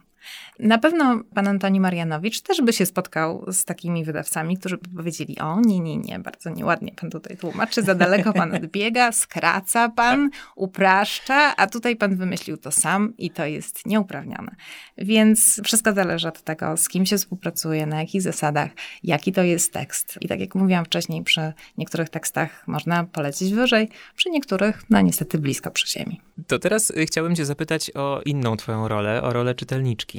Na 0.58 0.78
pewno 0.78 1.20
pan 1.34 1.48
Antoni 1.48 1.80
Marianowicz 1.80 2.40
też 2.40 2.60
by 2.60 2.72
się 2.72 2.86
spotkał 2.86 3.44
z 3.52 3.64
takimi 3.64 4.04
wydawcami, 4.04 4.58
którzy 4.58 4.76
by 4.76 4.88
powiedzieli: 4.96 5.38
O, 5.38 5.60
nie, 5.60 5.80
nie, 5.80 5.96
nie, 5.96 6.18
bardzo 6.18 6.50
nieładnie 6.50 6.92
pan 7.00 7.10
tutaj 7.10 7.36
tłumaczy, 7.36 7.82
za 7.82 7.94
daleko 7.94 8.32
pan 8.32 8.54
odbiega, 8.64 9.12
skraca 9.12 9.88
pan, 9.88 10.30
upraszcza, 10.56 11.56
a 11.56 11.66
tutaj 11.66 11.96
pan 11.96 12.16
wymyślił 12.16 12.56
to 12.56 12.70
sam 12.70 13.14
i 13.18 13.30
to 13.30 13.46
jest 13.46 13.86
nieuprawnione. 13.86 14.56
Więc 14.98 15.60
wszystko 15.64 15.92
zależy 15.92 16.28
od 16.28 16.42
tego, 16.42 16.76
z 16.76 16.88
kim 16.88 17.06
się 17.06 17.18
współpracuje, 17.18 17.86
na 17.86 18.00
jakich 18.00 18.22
zasadach, 18.22 18.70
jaki 19.02 19.32
to 19.32 19.42
jest 19.42 19.72
tekst. 19.72 20.18
I 20.20 20.28
tak 20.28 20.40
jak 20.40 20.54
mówiłam 20.54 20.84
wcześniej, 20.84 21.22
przy 21.22 21.52
niektórych 21.78 22.08
tekstach 22.08 22.64
można 22.66 23.04
polecić 23.04 23.54
wyżej, 23.54 23.88
przy 24.16 24.30
niektórych, 24.30 24.82
no 24.90 25.00
niestety 25.00 25.38
blisko 25.38 25.70
przy 25.70 25.88
ziemi. 25.88 26.20
To 26.46 26.58
teraz 26.58 26.90
y, 26.90 27.06
chciałbym 27.06 27.36
cię 27.36 27.44
zapytać 27.44 27.90
o 27.94 28.20
inną 28.24 28.56
twoją 28.56 28.88
rolę, 28.88 29.22
o 29.22 29.32
rolę 29.32 29.54
czytelniczki. 29.54 30.11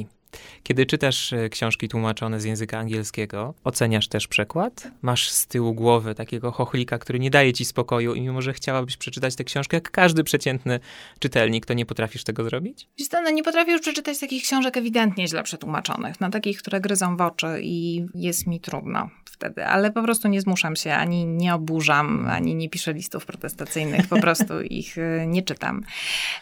Kiedy 0.63 0.85
czytasz 0.85 1.33
e, 1.33 1.49
książki 1.49 1.87
tłumaczone 1.87 2.39
z 2.39 2.43
języka 2.43 2.79
angielskiego, 2.79 3.53
oceniasz 3.63 4.07
też 4.07 4.27
przekład? 4.27 4.87
Masz 5.01 5.29
z 5.29 5.47
tyłu 5.47 5.73
głowy 5.73 6.15
takiego 6.15 6.51
chochlika, 6.51 6.97
który 6.97 7.19
nie 7.19 7.29
daje 7.29 7.53
ci 7.53 7.65
spokoju 7.65 8.13
i 8.13 8.21
mimo, 8.21 8.41
że 8.41 8.53
chciałabyś 8.53 8.97
przeczytać 8.97 9.35
tę 9.35 9.43
książkę, 9.43 9.77
jak 9.77 9.91
każdy 9.91 10.23
przeciętny 10.23 10.79
czytelnik, 11.19 11.65
to 11.65 11.73
nie 11.73 11.85
potrafisz 11.85 12.23
tego 12.23 12.43
zrobić? 12.43 12.87
No 13.23 13.29
nie 13.29 13.43
potrafię 13.43 13.71
już 13.71 13.81
przeczytać 13.81 14.19
takich 14.19 14.43
książek 14.43 14.77
ewidentnie 14.77 15.27
źle 15.27 15.43
przetłumaczonych, 15.43 16.21
na 16.21 16.29
takich, 16.29 16.57
które 16.57 16.81
gryzą 16.81 17.17
w 17.17 17.21
oczy 17.21 17.59
i 17.61 18.05
jest 18.15 18.47
mi 18.47 18.59
trudno 18.59 19.09
wtedy, 19.33 19.65
ale 19.65 19.91
po 19.91 20.03
prostu 20.03 20.27
nie 20.27 20.41
zmuszam 20.41 20.75
się, 20.75 20.93
ani 20.93 21.25
nie 21.25 21.55
oburzam, 21.55 22.27
ani 22.29 22.55
nie 22.55 22.69
piszę 22.69 22.93
listów 22.93 23.25
protestacyjnych, 23.25 24.07
po 24.07 24.19
prostu 24.19 24.61
ich 24.81 24.97
e, 24.97 25.27
nie 25.27 25.41
czytam. 25.41 25.83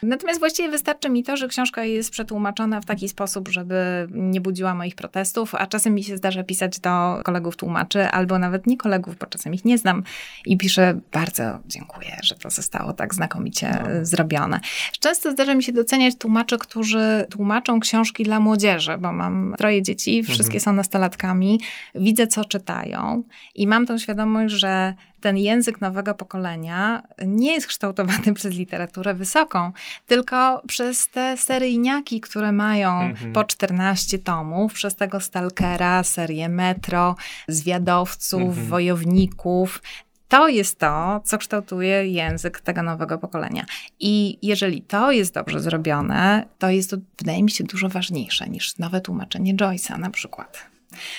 Natomiast 0.03 0.39
właściwie 0.39 0.69
wystarczy 0.69 1.09
mi 1.09 1.23
to, 1.23 1.37
że 1.37 1.47
książka 1.47 1.83
jest 1.83 2.11
przetłumaczona 2.11 2.81
w 2.81 2.85
taki 2.85 3.09
sposób, 3.09 3.47
żeby 3.49 3.75
nie 4.11 4.41
budziła 4.41 4.75
moich 4.75 4.95
protestów, 4.95 5.55
a 5.55 5.67
czasem 5.67 5.93
mi 5.93 6.03
się 6.03 6.17
zdarza 6.17 6.43
pisać 6.43 6.79
do 6.79 7.21
kolegów 7.23 7.57
tłumaczy, 7.57 8.07
albo 8.07 8.39
nawet 8.39 8.67
nie 8.67 8.77
kolegów, 8.77 9.17
bo 9.17 9.25
czasem 9.25 9.53
ich 9.53 9.65
nie 9.65 9.77
znam 9.77 10.03
i 10.45 10.57
piszę 10.57 10.99
bardzo 11.11 11.43
dziękuję, 11.67 12.17
że 12.23 12.35
to 12.35 12.49
zostało 12.49 12.93
tak 12.93 13.15
znakomicie 13.15 13.83
no. 13.83 14.05
zrobione. 14.05 14.59
Często 14.99 15.31
zdarza 15.31 15.55
mi 15.55 15.63
się 15.63 15.73
doceniać 15.73 16.15
tłumaczy, 16.15 16.57
którzy 16.57 17.25
tłumaczą 17.29 17.79
książki 17.79 18.23
dla 18.23 18.39
młodzieży, 18.39 18.97
bo 18.97 19.11
mam 19.11 19.55
troje 19.57 19.81
dzieci, 19.81 20.23
wszystkie 20.23 20.57
mhm. 20.57 20.61
są 20.61 20.73
nastolatkami, 20.73 21.59
widzę 21.95 22.27
co 22.27 22.45
czytają 22.45 23.23
i 23.55 23.67
mam 23.67 23.85
tą 23.85 23.97
świadomość, 23.97 24.53
że 24.53 24.93
ten 25.21 25.37
język 25.37 25.81
nowego 25.81 26.13
pokolenia 26.13 27.03
nie 27.25 27.53
jest 27.53 27.67
kształtowany 27.67 28.33
przez 28.37 28.55
literaturę 28.55 29.13
wysoką, 29.13 29.71
tylko 30.07 30.61
przez 30.67 31.07
te 31.07 31.37
seryjniaki, 31.37 32.21
które 32.21 32.51
mają 32.51 33.01
mhm. 33.01 33.33
po 33.33 33.43
14 33.43 34.19
tomów, 34.19 34.73
przez 34.73 34.95
tego 34.95 35.19
Stalkera, 35.19 36.03
serię 36.03 36.49
Metro, 36.49 37.15
zwiadowców, 37.47 38.41
mhm. 38.41 38.67
wojowników. 38.67 39.81
To 40.27 40.47
jest 40.47 40.79
to, 40.79 41.21
co 41.25 41.37
kształtuje 41.37 42.07
język 42.07 42.59
tego 42.59 42.83
nowego 42.83 43.17
pokolenia. 43.17 43.65
I 43.99 44.37
jeżeli 44.41 44.81
to 44.81 45.11
jest 45.11 45.33
dobrze 45.33 45.59
zrobione, 45.59 46.45
to 46.59 46.69
jest 46.69 46.89
to, 46.89 46.97
wydaje 47.19 47.43
mi 47.43 47.51
się, 47.51 47.63
dużo 47.63 47.89
ważniejsze 47.89 48.49
niż 48.49 48.77
nowe 48.77 49.01
tłumaczenie 49.01 49.55
Joyce'a 49.55 49.99
na 49.99 50.09
przykład. 50.09 50.71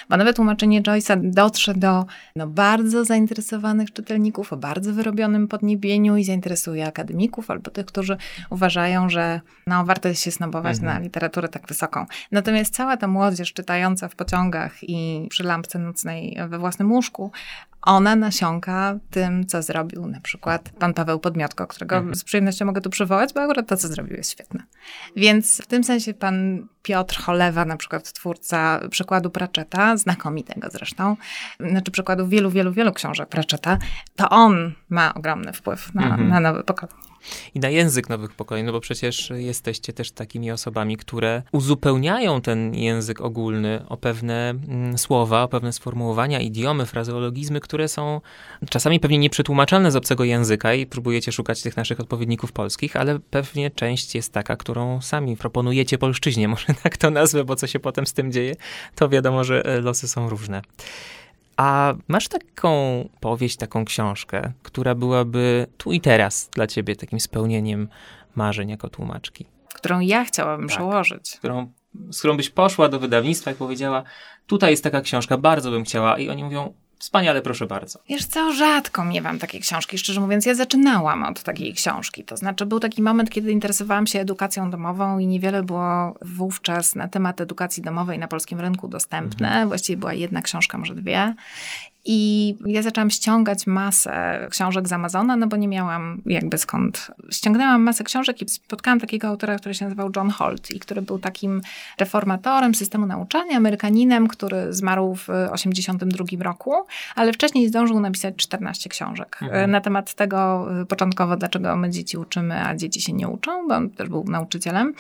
Bo 0.09 0.17
nowe 0.17 0.35
tłumaczenie 0.35 0.83
Joyce'a 0.83 1.31
dotrze 1.31 1.75
do 1.75 2.05
no, 2.37 2.47
bardzo 2.47 3.05
zainteresowanych 3.05 3.93
czytelników 3.93 4.53
o 4.53 4.57
bardzo 4.57 4.93
wyrobionym 4.93 5.49
podniebieniu 5.49 6.17
i 6.17 6.25
zainteresuje 6.25 6.87
akademików 6.87 7.51
albo 7.51 7.71
tych, 7.71 7.87
którzy 7.87 8.17
uważają, 8.51 9.09
że 9.09 9.41
no, 9.67 9.85
warto 9.85 10.15
się 10.15 10.31
snobować 10.31 10.77
mhm. 10.77 10.95
na 10.95 11.01
literaturę 11.01 11.49
tak 11.49 11.67
wysoką. 11.67 12.07
Natomiast 12.33 12.75
cała 12.75 12.97
ta 12.97 13.09
młodzież 13.09 13.53
czytająca 13.53 14.09
w 14.09 14.15
pociągach 14.15 14.83
i 14.83 15.27
przy 15.31 15.43
lampce 15.43 15.79
nocnej 15.79 16.39
we 16.49 16.59
własnym 16.59 16.93
łóżku, 16.93 17.33
ona 17.83 18.17
nasiąka 18.17 18.99
tym, 19.11 19.47
co 19.47 19.63
zrobił 19.63 20.07
na 20.07 20.21
przykład 20.21 20.71
pan 20.79 20.95
Paweł 20.95 21.19
Podmiotko, 21.21 21.67
którego 21.67 21.97
mhm. 21.97 22.15
z 22.15 22.25
przyjemnością 22.25 22.65
mogę 22.65 22.81
tu 22.81 22.91
przywołać, 22.91 23.33
bo 23.35 23.41
akurat 23.41 23.69
to, 23.69 23.77
co 23.77 23.89
zrobił, 23.89 24.17
jest 24.17 24.31
świetne. 24.31 24.63
Więc 25.17 25.63
w 25.63 25.67
tym 25.67 25.85
sensie 25.85 26.15
pan 26.15 26.67
Piotr 26.83 27.23
Cholewa, 27.23 27.65
na 27.65 27.77
przykład 27.77 28.13
twórca 28.13 28.81
przykładu 28.91 29.31
Pratchetta, 29.31 29.97
znakomitego 29.97 30.69
zresztą, 30.71 31.17
znaczy 31.61 31.91
przykładu 31.91 32.29
wielu, 32.29 32.51
wielu, 32.51 32.73
wielu 32.73 32.93
książek 32.93 33.29
Pratchetta, 33.29 33.79
to 34.17 34.29
on 34.29 34.73
ma 34.89 35.15
ogromny 35.15 35.53
wpływ 35.53 35.95
na, 35.95 36.05
mhm. 36.05 36.29
na 36.29 36.41
nowy 36.41 36.65
pokolenie 36.65 37.12
i 37.55 37.61
na 37.61 37.69
język 37.69 38.09
nowych 38.09 38.33
pokoleń, 38.33 38.67
no 38.67 38.73
bo 38.73 38.81
przecież 38.81 39.33
jesteście 39.37 39.93
też 39.93 40.11
takimi 40.11 40.51
osobami, 40.51 40.97
które 40.97 41.43
uzupełniają 41.53 42.41
ten 42.41 42.75
język 42.75 43.21
ogólny 43.21 43.85
o 43.89 43.97
pewne 43.97 44.51
mm, 44.51 44.99
słowa, 44.99 45.43
o 45.43 45.49
pewne 45.49 45.73
sformułowania, 45.73 46.41
idiomy, 46.41 46.87
frazeologizmy, 46.87 47.61
które 47.61 47.89
są 47.89 48.21
czasami 48.71 49.01
pewnie 49.01 49.19
nieprzetłumaczalne 49.19 49.91
z 49.91 49.97
obcego 49.97 50.25
języka 50.25 50.75
i 50.75 50.87
próbujecie 50.87 51.33
szukać 51.33 51.63
tych 51.63 51.77
naszych 51.77 52.01
odpowiedników 52.01 52.53
polskich, 52.53 52.97
ale 52.97 53.19
pewnie 53.31 53.71
część 53.71 54.15
jest 54.15 54.33
taka, 54.33 54.57
którą 54.57 55.01
sami 55.01 55.37
proponujecie 55.37 55.99
polszczyźnie, 55.99 56.49
może 56.55 56.67
tak 56.83 56.97
to 56.97 57.11
nazwę, 57.11 57.45
bo 57.45 57.57
co 57.57 57.67
się 57.67 57.79
potem 57.79 58.07
z 58.07 58.13
tym 58.13 58.33
dzieje, 58.33 58.55
to 58.95 59.09
wiadomo, 59.09 59.45
że 59.45 59.65
e, 59.65 59.81
losy 59.81 60.09
są 60.09 60.29
różne. 60.29 60.63
A 61.57 61.95
masz 62.09 62.29
taką 62.29 63.09
powieść, 63.21 63.57
taką 63.57 63.85
książkę, 63.85 64.53
która 64.63 64.95
byłaby 64.95 65.67
tu 65.77 65.93
i 65.93 66.01
teraz 66.01 66.51
dla 66.55 66.67
ciebie 66.67 66.97
takim 66.97 67.21
spełnieniem 67.21 67.89
marzeń 68.35 68.71
jako 68.71 68.89
tłumaczki? 68.89 69.47
Którą 69.75 70.01
ja 70.01 70.25
chciałabym 70.25 70.69
tak, 70.69 70.77
przełożyć. 70.77 71.37
Którą, 71.39 71.73
z 72.11 72.19
którą 72.19 72.37
byś 72.37 72.51
poszła 72.51 72.89
do 72.89 72.99
wydawnictwa 72.99 73.51
i 73.51 73.55
powiedziała, 73.55 74.03
tutaj 74.47 74.71
jest 74.71 74.85
taka 74.85 75.01
książka, 75.01 75.39
bardzo 75.39 75.71
bym 75.71 75.85
chciała. 75.85 76.19
I 76.19 76.29
oni 76.29 76.45
mówią, 76.45 76.75
Wspaniale, 77.03 77.43
proszę 77.43 77.67
bardzo. 77.67 77.99
Wiesz 78.09 78.25
co, 78.27 78.53
rzadko 78.53 79.05
miewam 79.05 79.39
takie 79.39 79.61
książki. 79.61 79.99
Szczerze 79.99 80.21
mówiąc, 80.21 80.47
ja 80.47 80.55
zaczynałam 80.55 81.23
od 81.23 81.43
takiej 81.43 81.75
książki. 81.75 82.25
To 82.25 82.37
znaczy, 82.37 82.67
był 82.67 82.81
taki 82.81 83.03
moment, 83.03 83.31
kiedy 83.31 83.53
interesowałam 83.53 84.07
się 84.07 84.21
edukacją 84.21 84.71
domową 84.71 85.19
i 85.19 85.27
niewiele 85.27 85.63
było 85.63 86.15
wówczas 86.23 86.95
na 86.95 87.09
temat 87.09 87.41
edukacji 87.41 87.83
domowej 87.83 88.19
na 88.19 88.29
polskim 88.29 88.61
rynku 88.61 88.89
dostępne. 88.89 89.49
Mhm. 89.49 89.69
Właściwie 89.69 89.97
była 89.97 90.15
jedna 90.15 90.43
książka, 90.43 90.79
może 90.79 90.95
dwie. 90.95 91.35
I 92.05 92.55
ja 92.67 92.83
zaczęłam 92.83 93.11
ściągać 93.11 93.67
masę 93.67 94.47
książek 94.51 94.89
z 94.89 94.93
Amazona, 94.93 95.37
no 95.37 95.47
bo 95.47 95.57
nie 95.57 95.69
miałam 95.69 96.23
jakby 96.27 96.59
skąd. 96.59 97.11
Ściągnęłam 97.31 97.83
masę 97.83 98.05
książek 98.05 98.43
i 98.43 98.49
spotkałam 98.49 99.01
takiego 99.01 99.29
autora, 99.29 99.57
który 99.57 99.75
się 99.75 99.85
nazywał 99.85 100.11
John 100.17 100.31
Holt 100.31 100.71
i 100.71 100.81
który 100.81 101.03
był 101.03 101.19
takim 101.19 101.61
reformatorem 101.99 102.75
systemu 102.75 103.07
nauczania, 103.07 103.57
Amerykaninem, 103.57 104.29
który 104.29 104.73
zmarł 104.73 105.15
w 105.15 105.27
1982 105.27 106.45
roku, 106.45 106.75
ale 107.15 107.33
wcześniej 107.33 107.69
zdążył 107.69 108.01
napisać 108.01 108.37
14 108.37 108.89
książek 108.89 109.39
mhm. 109.43 109.71
na 109.71 109.81
temat 109.81 110.15
tego 110.15 110.69
y, 110.83 110.87
początkowo, 110.87 111.37
dlaczego 111.37 111.77
my 111.77 111.91
dzieci 111.91 112.19
uczymy, 112.19 112.67
a 112.67 112.77
dzieci 112.77 113.01
się 113.01 113.13
nie 113.13 113.29
uczą, 113.29 113.69
bo 113.69 113.75
on 113.75 113.91
też 113.91 114.09
był 114.09 114.25
nauczycielem. 114.25 114.95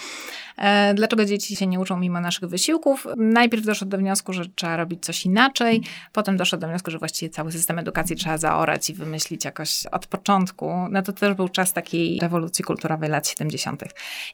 E, 0.56 0.94
dlaczego 0.94 1.24
dzieci 1.24 1.56
się 1.56 1.66
nie 1.66 1.80
uczą 1.80 1.96
mimo 1.96 2.20
naszych 2.20 2.48
wysiłków? 2.48 3.06
Najpierw 3.16 3.64
doszedł 3.64 3.90
do 3.90 3.98
wniosku, 3.98 4.32
że 4.32 4.44
trzeba 4.54 4.76
robić 4.76 5.04
coś 5.04 5.26
inaczej, 5.26 5.82
potem 6.12 6.36
doszedł 6.36 6.60
do 6.60 6.68
wniosku, 6.68 6.90
że 6.92 6.98
właściwie 6.98 7.30
cały 7.30 7.52
system 7.52 7.78
edukacji 7.78 8.16
trzeba 8.16 8.38
zaorać 8.38 8.90
i 8.90 8.94
wymyślić 8.94 9.44
jakoś 9.44 9.86
od 9.86 10.06
początku. 10.06 10.72
No 10.90 11.02
to 11.02 11.12
też 11.12 11.34
był 11.34 11.48
czas 11.48 11.72
takiej 11.72 12.18
rewolucji 12.20 12.64
kulturowej 12.64 13.10
lat 13.10 13.28
70. 13.28 13.84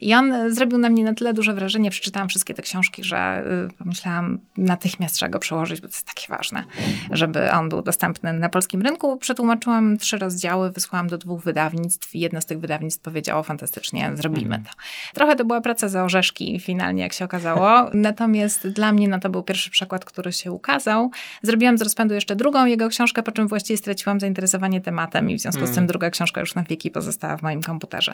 I 0.01 0.13
on 0.13 0.53
zrobił 0.53 0.77
na 0.77 0.89
mnie 0.89 1.03
na 1.03 1.13
tyle 1.13 1.33
duże 1.33 1.53
wrażenie, 1.53 1.91
przeczytałam 1.91 2.29
wszystkie 2.29 2.53
te 2.53 2.61
książki, 2.61 3.03
że 3.03 3.43
y, 3.69 3.73
pomyślałam, 3.73 4.39
natychmiast 4.57 5.15
trzeba 5.15 5.29
go 5.29 5.39
przełożyć, 5.39 5.81
bo 5.81 5.87
to 5.87 5.93
jest 5.93 6.07
takie 6.07 6.27
ważne, 6.29 6.63
żeby 7.11 7.51
on 7.51 7.69
był 7.69 7.81
dostępny 7.81 8.33
na 8.33 8.49
polskim 8.49 8.81
rynku. 8.81 9.17
Przetłumaczyłam 9.17 9.97
trzy 9.97 10.17
rozdziały, 10.17 10.71
wysłałam 10.71 11.07
do 11.07 11.17
dwóch 11.17 11.43
wydawnictw 11.43 12.15
i 12.15 12.19
jedno 12.19 12.41
z 12.41 12.45
tych 12.45 12.59
wydawnictw 12.59 13.01
powiedziało 13.01 13.43
fantastycznie, 13.43 14.11
zrobimy 14.13 14.55
mhm. 14.55 14.63
to. 14.63 14.71
Trochę 15.13 15.35
to 15.35 15.45
była 15.45 15.61
praca 15.61 15.89
za 15.89 16.03
orzeszki 16.03 16.59
finalnie, 16.59 17.03
jak 17.03 17.13
się 17.13 17.25
okazało. 17.25 17.89
Natomiast 17.93 18.67
dla 18.67 18.91
mnie 18.91 19.07
no, 19.07 19.19
to 19.19 19.29
był 19.29 19.43
pierwszy 19.43 19.69
przekład, 19.69 20.05
który 20.05 20.33
się 20.33 20.51
ukazał. 20.51 21.11
Zrobiłam 21.41 21.77
z 21.77 21.81
rozpędu 21.81 22.13
jeszcze 22.13 22.35
drugą 22.51 22.65
jego 22.65 22.89
książkę, 22.89 23.23
po 23.23 23.31
czym 23.31 23.47
właściwie 23.47 23.77
straciłam 23.77 24.19
zainteresowanie 24.19 24.81
tematem 24.81 25.29
i 25.29 25.35
w 25.35 25.39
związku 25.39 25.61
z 25.65 25.69
tym 25.69 25.77
mm. 25.77 25.87
druga 25.87 26.09
książka 26.09 26.41
już 26.41 26.55
na 26.55 26.63
wieki 26.63 26.91
pozostała 26.91 27.37
w 27.37 27.41
moim 27.41 27.61
komputerze. 27.61 28.13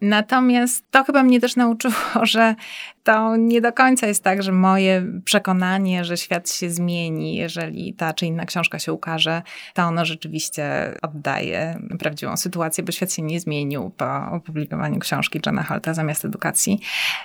Natomiast 0.00 0.84
to 0.90 1.04
chyba 1.04 1.22
mnie 1.22 1.40
też 1.40 1.56
nauczyło, 1.56 1.94
że 2.22 2.54
to 3.02 3.36
nie 3.36 3.60
do 3.60 3.72
końca 3.72 4.06
jest 4.06 4.24
tak, 4.24 4.42
że 4.42 4.52
moje 4.52 5.06
przekonanie, 5.24 6.04
że 6.04 6.16
świat 6.16 6.50
się 6.50 6.70
zmieni, 6.70 7.36
jeżeli 7.36 7.94
ta 7.94 8.12
czy 8.12 8.26
inna 8.26 8.46
książka 8.46 8.78
się 8.78 8.92
ukaże, 8.92 9.42
to 9.74 9.82
ono 9.82 10.04
rzeczywiście 10.04 10.94
oddaje 11.02 11.80
prawdziwą 11.98 12.36
sytuację, 12.36 12.84
bo 12.84 12.92
świat 12.92 13.12
się 13.12 13.22
nie 13.22 13.40
zmienił 13.40 13.90
po 13.96 14.30
opublikowaniu 14.32 14.98
książki 14.98 15.40
Johna 15.46 15.62
Holta 15.62 15.94
zamiast 15.94 16.24
edukacji. 16.24 16.80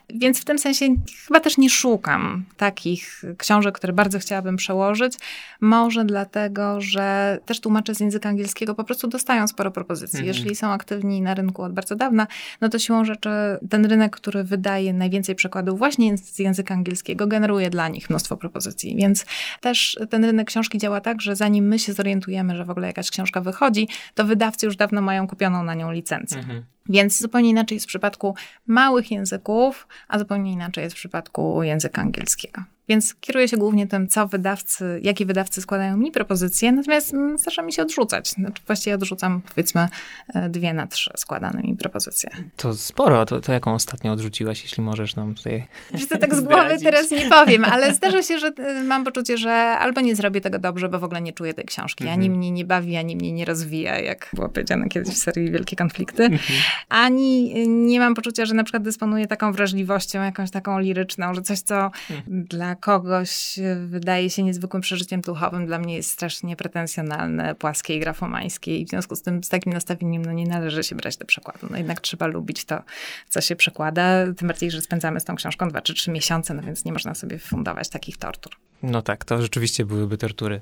Więc 0.10 0.42
w 0.42 0.46
tym 0.46 0.60
sensie 0.60 0.86
chyba 1.28 1.40
też 1.40 1.58
nie 1.58 1.70
szukam 1.70 2.46
takich 2.58 3.24
książek, 3.38 3.76
które 3.76 3.94
bardzo 3.94 4.20
chciałabym 4.20 4.56
przełożyć. 4.56 5.14
Może 5.62 6.06
dlatego, 6.06 6.82
że 6.82 7.38
też 7.46 7.60
tłumacze 7.62 7.96
z 7.96 8.00
języka 8.00 8.30
angielskiego 8.30 8.76
po 8.76 8.84
prostu 8.84 9.08
dostają 9.08 9.48
sporo 9.48 9.72
propozycji. 9.72 10.20
Mhm. 10.20 10.28
Jeżeli 10.28 10.56
są 10.56 10.68
aktywni 10.68 11.22
na 11.22 11.34
rynku 11.34 11.64
od 11.64 11.74
bardzo 11.74 11.96
dawna, 11.96 12.28
no 12.62 12.70
to 12.70 12.80
siłą 12.80 13.06
rzeczy 13.06 13.30
ten 13.70 13.86
rynek, 13.86 14.16
który 14.16 14.44
wydaje 14.44 14.94
najwięcej 14.94 15.36
przekładów 15.36 15.65
właśnie 15.74 16.18
z 16.18 16.40
języka 16.40 16.74
angielskiego, 16.74 17.28
generuje 17.28 17.70
dla 17.70 17.88
nich 17.88 18.10
mnóstwo 18.10 18.38
propozycji. 18.38 18.96
Więc 18.96 19.26
też 19.62 20.00
ten 20.10 20.26
rynek 20.26 20.48
książki 20.48 20.78
działa 20.78 21.02
tak, 21.02 21.22
że 21.22 21.36
zanim 21.36 21.68
my 21.68 21.80
się 21.80 21.94
zorientujemy, 21.94 22.56
że 22.56 22.66
w 22.66 22.70
ogóle 22.70 22.88
jakaś 22.88 23.12
książka 23.12 23.42
wychodzi, 23.42 23.88
to 24.14 24.26
wydawcy 24.26 24.66
już 24.66 24.76
dawno 24.76 25.02
mają 25.02 25.28
kupioną 25.28 25.64
na 25.64 25.74
nią 25.74 25.92
licencję. 25.92 26.38
Mhm. 26.38 26.75
Więc 26.90 27.20
zupełnie 27.20 27.50
inaczej 27.50 27.76
jest 27.76 27.86
w 27.86 27.88
przypadku 27.88 28.36
małych 28.68 29.12
języków, 29.12 29.88
a 30.08 30.20
zupełnie 30.20 30.52
inaczej 30.52 30.84
jest 30.84 30.96
w 30.96 31.00
przypadku 31.00 31.64
języka 31.64 32.02
angielskiego. 32.02 32.64
Więc 32.90 33.16
kieruję 33.16 33.48
się 33.48 33.58
głównie 33.58 33.88
tym, 33.88 34.08
co 34.08 34.28
wydawcy, 34.28 35.00
jakie 35.04 35.26
wydawcy 35.26 35.62
składają 35.62 35.98
mi 35.98 36.12
propozycje, 36.12 36.72
natomiast 36.72 37.14
mm, 37.14 37.38
zdarza 37.38 37.62
mi 37.62 37.74
się 37.74 37.82
odrzucać. 37.82 38.30
Znaczy 38.30 38.62
właściwie 38.68 38.96
odrzucam 38.96 39.42
powiedzmy 39.42 39.88
e, 40.34 40.50
dwie 40.50 40.74
na 40.74 40.88
trzy 40.88 41.12
składane 41.16 41.62
mi 41.62 41.76
propozycje. 41.76 42.30
To 42.56 42.74
sporo. 42.74 43.26
To, 43.26 43.42
to 43.42 43.54
jaką 43.54 43.74
ostatnio 43.74 44.12
odrzuciłaś, 44.12 44.64
jeśli 44.64 44.84
możesz 44.84 45.16
nam 45.16 45.36
tutaj 45.36 45.68
Że 45.94 46.08
to 46.08 46.18
tak 46.18 46.36
z 46.36 46.42
głowy 46.48 46.78
teraz 46.84 47.12
nie 47.12 47.30
powiem, 47.30 47.66
ale 47.74 47.94
zdarza 47.94 48.24
się, 48.24 48.40
że 48.40 48.48
e, 48.48 48.84
mam 48.84 49.04
poczucie, 49.04 49.38
że 49.38 49.52
albo 49.54 50.02
nie 50.02 50.16
zrobię 50.16 50.42
tego 50.42 50.60
dobrze, 50.60 50.90
bo 50.90 51.00
w 51.00 51.04
ogóle 51.04 51.22
nie 51.22 51.34
czuję 51.34 51.54
tej 51.54 51.66
książki. 51.66 52.04
Mhm. 52.04 52.20
Ani 52.20 52.30
mnie 52.30 52.52
nie 52.52 52.66
bawi, 52.66 52.98
ani 52.98 53.16
mnie 53.16 53.32
nie 53.32 53.46
rozwija, 53.46 54.00
jak 54.00 54.30
było 54.34 54.50
powiedziane 54.50 54.90
kiedyś 54.90 55.16
w 55.16 55.18
serii 55.18 55.52
Wielkie 55.52 55.76
Konflikty. 55.76 56.24
Mhm. 56.24 56.60
Ani 56.90 57.54
nie 57.68 58.00
mam 58.00 58.16
poczucia, 58.16 58.46
że 58.46 58.54
na 58.54 58.64
przykład 58.64 58.84
dysponuję 58.84 59.28
taką 59.28 59.52
wrażliwością, 59.52 60.24
jakąś 60.24 60.52
taką 60.52 60.80
liryczną, 60.80 61.34
że 61.34 61.42
coś, 61.42 61.60
co 61.60 61.76
mhm. 61.86 62.46
dla 62.46 62.76
kogoś 62.76 63.60
wydaje 63.86 64.30
się 64.30 64.44
niezwykłym 64.44 64.82
przeżyciem 64.82 65.22
duchowym, 65.22 65.66
dla 65.66 65.80
mnie 65.80 65.96
jest 65.96 66.12
strasznie 66.12 66.56
pretensjonalne, 66.56 67.56
płaskie 67.56 67.96
i 67.96 68.00
grafomańskie 68.00 68.78
i 68.78 68.86
w 68.86 68.90
związku 68.90 69.16
z 69.16 69.22
tym 69.22 69.44
z 69.44 69.50
takim 69.50 69.74
nastawieniem 69.74 70.26
no, 70.26 70.32
nie 70.32 70.48
należy 70.48 70.84
się 70.84 70.96
brać 70.96 71.18
do 71.18 71.26
przekładu. 71.26 71.68
No 71.72 71.78
jednak 71.78 72.02
trzeba 72.02 72.28
lubić 72.28 72.66
to, 72.66 72.82
co 73.30 73.42
się 73.42 73.56
przekłada, 73.56 74.34
tym 74.38 74.48
bardziej, 74.48 74.72
że 74.72 74.82
spędzamy 74.82 75.20
z 75.20 75.24
tą 75.24 75.36
książką 75.36 75.70
dwa 75.70 75.82
czy 75.82 75.94
trzy 75.94 76.12
miesiące, 76.12 76.54
no 76.54 76.62
więc 76.62 76.86
nie 76.86 76.94
można 76.94 77.16
sobie 77.16 77.40
fundować 77.40 77.90
takich 77.90 78.18
tortur. 78.18 78.54
No 78.84 79.02
tak, 79.02 79.26
to 79.26 79.42
rzeczywiście 79.42 79.86
byłyby 79.86 80.18
tortury 80.18 80.62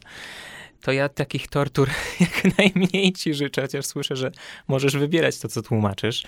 to 0.83 0.91
ja 0.91 1.09
takich 1.09 1.47
tortur 1.47 1.89
jak 2.19 2.57
najmniej 2.57 3.13
ci 3.13 3.33
życzę, 3.33 3.61
chociaż 3.61 3.85
słyszę, 3.85 4.15
że 4.15 4.31
możesz 4.67 4.97
wybierać 4.97 5.39
to, 5.39 5.47
co 5.47 5.61
tłumaczysz. 5.61 6.23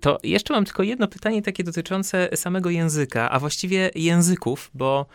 To 0.00 0.18
jeszcze 0.22 0.54
mam 0.54 0.64
tylko 0.64 0.82
jedno 0.82 1.08
pytanie 1.08 1.42
takie 1.42 1.64
dotyczące 1.64 2.28
samego 2.34 2.70
języka, 2.70 3.30
a 3.30 3.40
właściwie 3.40 3.90
języków, 3.94 4.70
bo 4.74 5.06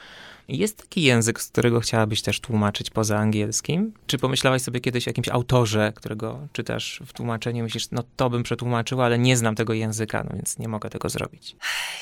jest 0.57 0.77
taki 0.77 1.01
język, 1.01 1.41
z 1.41 1.47
którego 1.47 1.79
chciałabyś 1.79 2.21
też 2.21 2.39
tłumaczyć 2.39 2.89
poza 2.89 3.17
angielskim? 3.17 3.93
Czy 4.07 4.17
pomyślałaś 4.17 4.61
sobie 4.61 4.79
kiedyś 4.79 5.07
o 5.07 5.09
jakimś 5.09 5.29
autorze, 5.29 5.93
którego 5.95 6.39
czytasz 6.53 7.01
w 7.05 7.13
tłumaczeniu, 7.13 7.63
myślisz, 7.63 7.91
no 7.91 8.03
to 8.15 8.29
bym 8.29 8.43
przetłumaczyła, 8.43 9.05
ale 9.05 9.19
nie 9.19 9.37
znam 9.37 9.55
tego 9.55 9.73
języka, 9.73 10.23
no 10.29 10.35
więc 10.35 10.59
nie 10.59 10.67
mogę 10.67 10.89
tego 10.89 11.09
zrobić? 11.09 11.55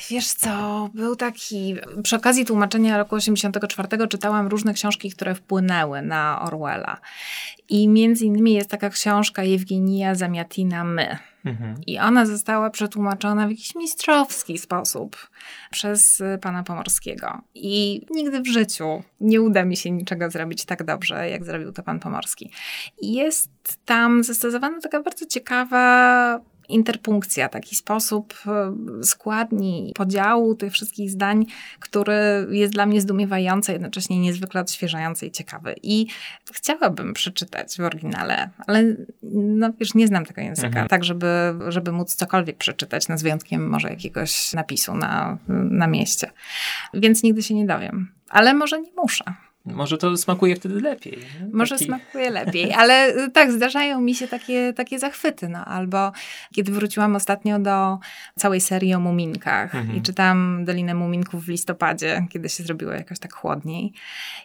Wiesz 0.10 0.28
co, 0.28 0.90
był 0.94 1.16
taki, 1.16 1.76
przy 2.04 2.16
okazji 2.16 2.46
tłumaczenia 2.46 2.98
roku 2.98 3.16
84 3.16 4.08
czytałam 4.08 4.48
różne 4.48 4.74
książki, 4.74 5.12
które 5.12 5.36
wpłynęły 5.36 6.02
na 6.02 6.42
Orwella. 6.42 6.98
I 7.70 7.88
między 7.88 8.26
innymi 8.26 8.54
jest 8.54 8.70
taka 8.70 8.90
książka 8.90 9.44
Jewgenia 9.44 10.16
Zamiatina 10.16 10.84
My 10.84 11.18
Mhm. 11.46 11.76
I 11.88 12.00
ona 12.00 12.26
została 12.26 12.70
przetłumaczona 12.70 13.48
w 13.48 13.50
jakiś 13.50 13.76
mistrzowski 13.76 14.58
sposób 14.58 15.30
przez 15.72 16.24
pana 16.42 16.64
Pomorskiego. 16.64 17.42
I 17.56 18.06
nigdy 18.12 18.42
w 18.42 18.48
życiu 18.48 19.04
nie 19.22 19.42
uda 19.42 19.66
mi 19.66 19.78
się 19.78 19.92
niczego 19.92 20.30
zrobić 20.30 20.66
tak 20.66 20.84
dobrze, 20.84 21.30
jak 21.30 21.46
zrobił 21.46 21.72
to 21.72 21.84
pan 21.84 22.00
Pomorski. 22.00 22.52
I 23.02 23.14
jest 23.14 23.50
tam 23.86 24.24
zastosowana 24.24 24.82
taka 24.82 25.04
bardzo 25.04 25.26
ciekawa 25.26 26.40
interpunkcja, 26.70 27.50
taki 27.50 27.76
sposób 27.76 28.34
e, 28.48 29.04
składni 29.04 29.94
podziału 29.96 30.56
tych 30.56 30.74
wszystkich 30.74 31.12
zdań, 31.12 31.46
który 31.80 32.48
jest 32.50 32.74
dla 32.74 32.86
mnie 32.86 33.02
zdumiewający, 33.02 33.72
jednocześnie 33.72 34.20
niezwykle 34.20 34.62
odświeżający 34.62 35.26
i 35.26 35.32
ciekawy. 35.32 35.76
I 35.84 36.08
chciałabym 36.54 37.14
przeczytać 37.14 37.78
w 37.78 37.80
oryginale, 37.80 38.50
ale 38.68 38.96
no 39.24 39.70
wiesz, 39.80 39.94
nie 39.94 40.08
znam 40.08 40.26
tego 40.26 40.42
języka, 40.42 40.68
mhm. 40.68 40.88
tak 40.88 41.04
żeby, 41.04 41.28
żeby 41.68 41.92
móc 41.92 42.16
cokolwiek 42.16 42.58
przeczytać, 42.58 43.08
no 43.08 43.18
z 43.18 43.24
wyjątkiem 43.24 43.70
może 43.70 43.90
jakiegoś 43.90 44.54
napisu 44.54 44.96
na, 44.96 45.38
na 45.48 45.88
mieście. 45.88 46.32
Więc 46.94 47.24
nigdy 47.24 47.44
się 47.44 47.54
nie 47.54 47.66
dowiem. 47.66 48.12
Ale 48.30 48.54
może 48.54 48.82
nie 48.82 48.92
muszę. 48.98 49.24
Może 49.66 49.98
to 49.98 50.18
smakuje 50.18 50.56
wtedy 50.56 50.82
lepiej. 50.82 51.20
Może 51.54 51.78
smakuje 51.78 52.30
lepiej, 52.30 52.74
ale 52.74 53.14
tak, 53.30 53.52
zdarzają 53.52 54.02
mi 54.02 54.16
się 54.16 54.28
takie, 54.28 54.74
takie 54.74 55.00
zachwyty. 55.00 55.50
No, 55.50 55.66
albo 55.66 56.12
kiedy 56.56 56.72
wróciłam 56.72 57.16
ostatnio 57.16 57.60
do 57.60 58.00
całej 58.36 58.62
serii 58.62 58.94
o 58.94 59.00
muminkach 59.00 59.76
mhm. 59.76 59.98
i 59.98 60.02
czytam 60.02 60.66
Dolinę 60.66 60.94
Muminków 60.94 61.46
w 61.46 61.48
listopadzie, 61.48 62.26
kiedy 62.30 62.50
się 62.50 62.64
zrobiło 62.64 62.92
jakoś 62.92 63.20
tak 63.20 63.34
chłodniej. 63.34 63.94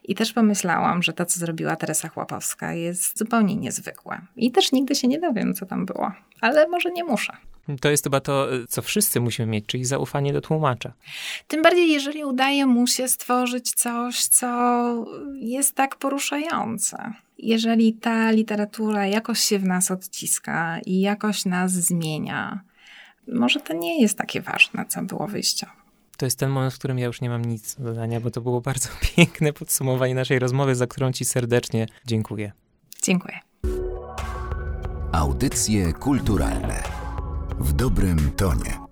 I 0.05 0.15
też 0.15 0.33
pomyślałam, 0.33 1.03
że 1.03 1.13
to, 1.13 1.27
co 1.27 1.41
zrobiła 1.41 1.77
Teresa 1.77 2.09
Chłopowska 2.09 2.73
jest 2.73 3.19
zupełnie 3.19 3.57
niezwykłe. 3.57 4.21
I 4.37 4.51
też 4.51 4.73
nigdy 4.73 4.95
się 4.95 5.09
nie 5.09 5.21
dowiem, 5.21 5.55
co 5.55 5.67
tam 5.67 5.87
było. 5.87 6.13
Ale 6.41 6.69
może 6.69 6.91
nie 6.91 7.05
muszę. 7.05 7.37
To 7.81 7.91
jest 7.91 8.05
chyba 8.05 8.21
to, 8.21 8.49
co 8.69 8.83
wszyscy 8.83 9.21
musimy 9.21 9.47
mieć, 9.47 9.67
czyli 9.67 9.85
zaufanie 9.85 10.33
do 10.33 10.41
tłumacza. 10.41 10.93
Tym 11.49 11.63
bardziej, 11.63 11.91
jeżeli 11.91 12.25
udaje 12.25 12.67
mu 12.67 12.87
się 12.87 13.09
stworzyć 13.09 13.71
coś, 13.71 14.25
co 14.27 15.07
jest 15.35 15.75
tak 15.75 15.97
poruszające. 15.97 17.13
Jeżeli 17.39 17.93
ta 17.93 18.31
literatura 18.31 19.07
jakoś 19.07 19.41
się 19.41 19.59
w 19.59 19.65
nas 19.65 19.91
odciska 19.91 20.79
i 20.87 21.01
jakoś 21.01 21.45
nas 21.45 21.73
zmienia, 21.73 22.61
może 23.29 23.61
to 23.61 23.75
nie 23.75 24.03
jest 24.03 24.19
takie 24.19 24.41
ważne, 24.41 24.85
co 24.89 25.03
było 25.03 25.27
wyjściowo. 25.27 25.73
To 26.17 26.27
jest 26.27 26.39
ten 26.39 26.51
moment, 26.51 26.75
w 26.75 26.79
którym 26.79 26.99
ja 26.99 27.07
już 27.07 27.21
nie 27.21 27.29
mam 27.29 27.45
nic 27.45 27.75
do 27.75 27.85
dodania, 27.85 28.21
bo 28.21 28.31
to 28.31 28.41
było 28.41 28.61
bardzo 28.61 28.89
piękne 29.17 29.53
podsumowanie 29.53 30.15
naszej 30.15 30.39
rozmowy, 30.39 30.75
za 30.75 30.87
którą 30.87 31.13
Ci 31.13 31.25
serdecznie 31.25 31.87
dziękuję. 32.07 32.53
Dziękuję. 33.03 33.39
Audycje 35.13 35.93
kulturalne 35.93 37.04
w 37.59 37.73
dobrym 37.73 38.31
tonie. 38.37 38.84